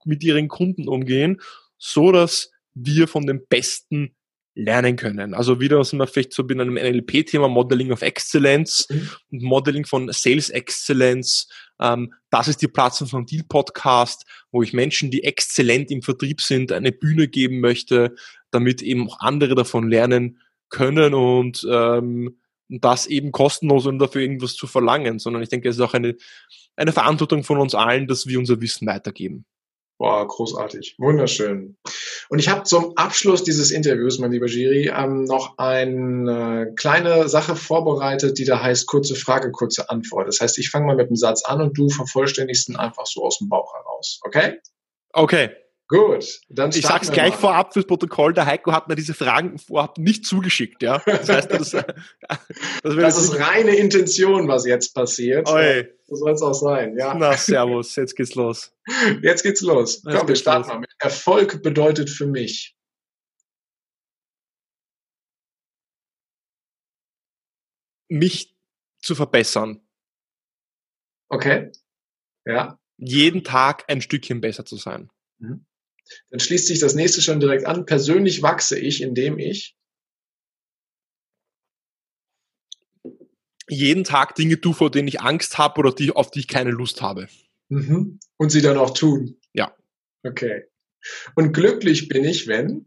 mit 0.06 0.24
ihren 0.24 0.48
Kunden 0.48 0.88
umgehen 0.88 1.38
so 1.80 2.12
dass 2.12 2.52
wir 2.74 3.08
von 3.08 3.26
den 3.26 3.44
Besten 3.48 4.14
lernen 4.54 4.96
können. 4.96 5.34
Also 5.34 5.58
wieder 5.60 5.82
sind 5.82 5.98
wir 5.98 6.06
vielleicht 6.06 6.34
so 6.34 6.46
in 6.46 6.60
einem 6.60 6.74
NLP-Thema 6.74 7.48
Modeling 7.48 7.90
of 7.90 8.02
Excellence 8.02 8.86
mhm. 8.90 9.10
und 9.32 9.42
Modeling 9.42 9.86
von 9.86 10.12
Sales 10.12 10.50
Excellence. 10.50 11.48
Ähm, 11.80 12.12
das 12.30 12.48
ist 12.48 12.62
die 12.62 12.68
Plattform 12.68 13.08
von 13.08 13.26
Deal 13.26 13.44
Podcast, 13.48 14.24
wo 14.50 14.62
ich 14.62 14.72
Menschen, 14.72 15.10
die 15.10 15.24
exzellent 15.24 15.90
im 15.90 16.02
Vertrieb 16.02 16.40
sind, 16.40 16.72
eine 16.72 16.92
Bühne 16.92 17.28
geben 17.28 17.60
möchte, 17.60 18.14
damit 18.50 18.82
eben 18.82 19.08
auch 19.08 19.20
andere 19.20 19.54
davon 19.54 19.88
lernen 19.88 20.38
können 20.68 21.14
und 21.14 21.66
ähm, 21.70 22.36
das 22.68 23.06
eben 23.06 23.32
kostenlos 23.32 23.86
und 23.86 23.98
dafür 23.98 24.22
irgendwas 24.22 24.54
zu 24.54 24.66
verlangen, 24.66 25.18
sondern 25.18 25.42
ich 25.42 25.48
denke, 25.48 25.68
es 25.68 25.76
ist 25.76 25.82
auch 25.82 25.94
eine, 25.94 26.16
eine 26.76 26.92
Verantwortung 26.92 27.42
von 27.42 27.58
uns 27.58 27.74
allen, 27.74 28.06
dass 28.06 28.26
wir 28.26 28.38
unser 28.38 28.60
Wissen 28.60 28.86
weitergeben. 28.86 29.44
Boah, 30.00 30.26
großartig. 30.26 30.94
Wunderschön. 30.96 31.76
Und 32.30 32.38
ich 32.38 32.48
habe 32.48 32.62
zum 32.62 32.96
Abschluss 32.96 33.44
dieses 33.44 33.70
Interviews, 33.70 34.18
mein 34.18 34.32
lieber 34.32 34.46
Giri, 34.46 34.88
ähm, 34.88 35.24
noch 35.24 35.58
eine 35.58 36.72
kleine 36.74 37.28
Sache 37.28 37.54
vorbereitet, 37.54 38.38
die 38.38 38.46
da 38.46 38.62
heißt 38.62 38.86
kurze 38.86 39.14
Frage, 39.14 39.50
kurze 39.50 39.90
Antwort. 39.90 40.26
Das 40.26 40.40
heißt, 40.40 40.56
ich 40.58 40.70
fange 40.70 40.86
mal 40.86 40.96
mit 40.96 41.08
einem 41.08 41.16
Satz 41.16 41.44
an 41.44 41.60
und 41.60 41.76
du 41.76 41.90
vervollständigst 41.90 42.70
ihn 42.70 42.76
einfach 42.76 43.04
so 43.04 43.26
aus 43.26 43.40
dem 43.40 43.50
Bauch 43.50 43.74
heraus. 43.74 44.20
Okay? 44.24 44.60
Okay. 45.12 45.50
Gut, 45.90 46.40
dann 46.48 46.70
Ich 46.70 46.82
sag's 46.86 47.10
gleich 47.10 47.32
mal. 47.32 47.38
vorab 47.40 47.72
fürs 47.72 47.84
Protokoll, 47.84 48.32
der 48.32 48.46
Heiko 48.46 48.70
hat 48.70 48.86
mir 48.86 48.94
diese 48.94 49.12
Fragen 49.12 49.58
vorab 49.58 49.98
nicht 49.98 50.24
zugeschickt, 50.24 50.82
ja. 50.82 50.98
Das 51.04 51.28
heißt, 51.28 51.50
das, 51.50 51.70
das, 52.30 52.44
das 52.84 53.18
ist 53.18 53.40
reine 53.40 53.74
Intention, 53.74 54.46
was 54.46 54.64
jetzt 54.66 54.94
passiert. 54.94 55.48
Oi. 55.48 55.88
So 56.06 56.14
soll 56.14 56.30
es 56.30 56.42
auch 56.42 56.54
sein, 56.54 56.96
ja. 56.96 57.12
Na, 57.14 57.36
servus, 57.36 57.96
jetzt 57.96 58.14
geht's 58.14 58.36
los. 58.36 58.72
Jetzt 59.20 59.42
geht's 59.42 59.62
los. 59.62 60.04
Jetzt 60.04 60.16
Komm, 60.16 60.28
wir 60.28 60.36
starten 60.36 60.62
los. 60.62 60.68
mal 60.68 60.78
mit. 60.78 60.90
Erfolg 61.00 61.60
bedeutet 61.60 62.08
für 62.08 62.26
mich. 62.26 62.76
Mich 68.08 68.56
zu 69.02 69.16
verbessern. 69.16 69.80
Okay. 71.28 71.72
Ja. 72.44 72.78
Jeden 72.96 73.44
Tag 73.44 73.84
ein 73.88 74.02
Stückchen 74.02 74.40
besser 74.40 74.64
zu 74.64 74.76
sein. 74.76 75.10
Mhm. 75.38 75.66
Dann 76.30 76.40
schließt 76.40 76.66
sich 76.66 76.78
das 76.78 76.94
nächste 76.94 77.22
schon 77.22 77.40
direkt 77.40 77.66
an. 77.66 77.86
Persönlich 77.86 78.42
wachse 78.42 78.78
ich, 78.78 79.02
indem 79.02 79.38
ich 79.38 79.76
jeden 83.70 84.04
Tag 84.04 84.34
Dinge 84.34 84.60
tue, 84.60 84.74
vor 84.74 84.90
denen 84.90 85.08
ich 85.08 85.20
Angst 85.20 85.58
habe 85.58 85.78
oder 85.78 85.92
die, 85.92 86.10
auf 86.10 86.30
die 86.30 86.40
ich 86.40 86.48
keine 86.48 86.70
Lust 86.70 87.00
habe. 87.02 87.28
Mhm. 87.68 88.18
Und 88.36 88.50
sie 88.50 88.62
dann 88.62 88.76
auch 88.76 88.90
tun. 88.90 89.38
Ja. 89.52 89.74
Okay. 90.24 90.64
Und 91.34 91.52
glücklich 91.52 92.08
bin 92.08 92.24
ich, 92.24 92.46
wenn? 92.46 92.86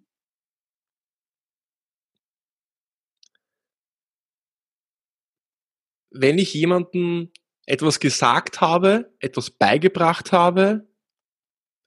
Wenn 6.12 6.38
ich 6.38 6.54
jemandem 6.54 7.32
etwas 7.66 8.00
gesagt 8.00 8.62
habe, 8.62 9.12
etwas 9.20 9.50
beigebracht 9.50 10.32
habe, 10.32 10.88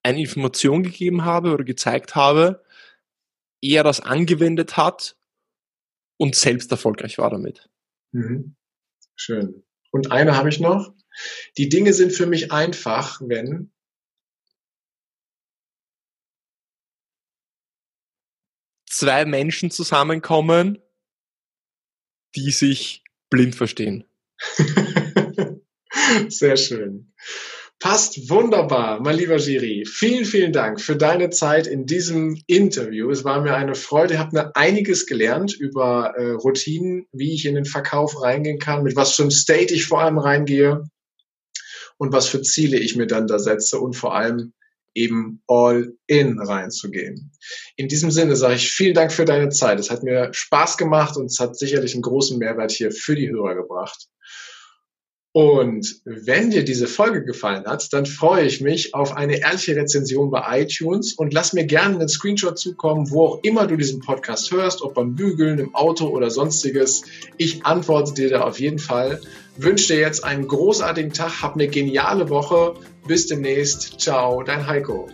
eine 0.06 0.20
Information 0.20 0.84
gegeben 0.84 1.24
habe 1.24 1.52
oder 1.52 1.64
gezeigt 1.64 2.14
habe, 2.14 2.64
er 3.60 3.82
das 3.82 4.00
angewendet 4.00 4.76
hat 4.76 5.16
und 6.16 6.36
selbst 6.36 6.70
erfolgreich 6.70 7.18
war 7.18 7.30
damit. 7.30 7.68
Mhm. 8.12 8.54
Schön. 9.16 9.64
Und 9.90 10.12
eine 10.12 10.36
habe 10.36 10.48
ich 10.48 10.60
noch. 10.60 10.94
Die 11.58 11.68
Dinge 11.68 11.92
sind 11.92 12.12
für 12.12 12.26
mich 12.26 12.52
einfach, 12.52 13.20
wenn 13.20 13.72
zwei 18.88 19.24
Menschen 19.24 19.72
zusammenkommen, 19.72 20.78
die 22.36 22.52
sich 22.52 23.02
blind 23.28 23.56
verstehen. 23.56 24.04
Sehr 26.28 26.56
schön. 26.56 27.12
Passt 27.78 28.30
wunderbar, 28.30 29.00
mein 29.00 29.16
lieber 29.16 29.36
Giri. 29.36 29.84
Vielen, 29.84 30.24
vielen 30.24 30.52
Dank 30.52 30.80
für 30.80 30.96
deine 30.96 31.28
Zeit 31.28 31.66
in 31.66 31.84
diesem 31.84 32.40
Interview. 32.46 33.10
Es 33.10 33.22
war 33.22 33.42
mir 33.42 33.54
eine 33.54 33.74
Freude. 33.74 34.14
Ich 34.14 34.18
habe 34.18 34.34
mir 34.34 34.56
einiges 34.56 35.06
gelernt 35.06 35.54
über 35.54 36.14
äh, 36.16 36.30
Routinen, 36.30 37.06
wie 37.12 37.34
ich 37.34 37.44
in 37.44 37.54
den 37.54 37.66
Verkauf 37.66 38.22
reingehen 38.22 38.58
kann, 38.58 38.82
mit 38.82 38.96
was 38.96 39.14
für 39.14 39.22
einem 39.22 39.30
State 39.30 39.74
ich 39.74 39.84
vor 39.84 40.00
allem 40.00 40.16
reingehe 40.16 40.84
und 41.98 42.12
was 42.12 42.28
für 42.28 42.40
Ziele 42.40 42.78
ich 42.78 42.96
mir 42.96 43.06
dann 43.06 43.26
da 43.26 43.38
setze 43.38 43.78
und 43.78 43.94
vor 43.94 44.14
allem 44.14 44.54
eben 44.94 45.42
all 45.46 45.92
in 46.06 46.40
reinzugehen. 46.40 47.30
In 47.76 47.88
diesem 47.88 48.10
Sinne 48.10 48.36
sage 48.36 48.54
ich 48.54 48.72
vielen 48.72 48.94
Dank 48.94 49.12
für 49.12 49.26
deine 49.26 49.50
Zeit. 49.50 49.78
Es 49.78 49.90
hat 49.90 50.02
mir 50.02 50.32
Spaß 50.32 50.78
gemacht 50.78 51.18
und 51.18 51.26
es 51.26 51.38
hat 51.38 51.58
sicherlich 51.58 51.92
einen 51.92 52.02
großen 52.02 52.38
Mehrwert 52.38 52.72
hier 52.72 52.90
für 52.90 53.14
die 53.14 53.28
Hörer 53.28 53.54
gebracht. 53.54 54.08
Und 55.36 56.00
wenn 56.06 56.48
dir 56.48 56.64
diese 56.64 56.86
Folge 56.86 57.22
gefallen 57.22 57.66
hat, 57.66 57.92
dann 57.92 58.06
freue 58.06 58.46
ich 58.46 58.62
mich 58.62 58.94
auf 58.94 59.14
eine 59.18 59.42
ehrliche 59.42 59.76
Rezension 59.76 60.30
bei 60.30 60.62
iTunes 60.62 61.12
und 61.12 61.34
lass 61.34 61.52
mir 61.52 61.66
gerne 61.66 61.96
einen 61.96 62.08
Screenshot 62.08 62.58
zukommen, 62.58 63.10
wo 63.10 63.26
auch 63.26 63.40
immer 63.42 63.66
du 63.66 63.76
diesen 63.76 64.00
Podcast 64.00 64.50
hörst, 64.50 64.80
ob 64.80 64.94
beim 64.94 65.14
Bügeln, 65.14 65.58
im 65.58 65.74
Auto 65.74 66.06
oder 66.06 66.30
sonstiges. 66.30 67.02
Ich 67.36 67.66
antworte 67.66 68.14
dir 68.14 68.30
da 68.30 68.44
auf 68.44 68.58
jeden 68.58 68.78
Fall. 68.78 69.20
Wünsche 69.58 69.92
dir 69.92 70.00
jetzt 70.00 70.24
einen 70.24 70.48
großartigen 70.48 71.12
Tag, 71.12 71.42
hab 71.42 71.52
eine 71.52 71.68
geniale 71.68 72.30
Woche. 72.30 72.72
Bis 73.06 73.26
demnächst. 73.26 74.00
Ciao, 74.00 74.42
dein 74.42 74.66
Heiko. 74.66 75.06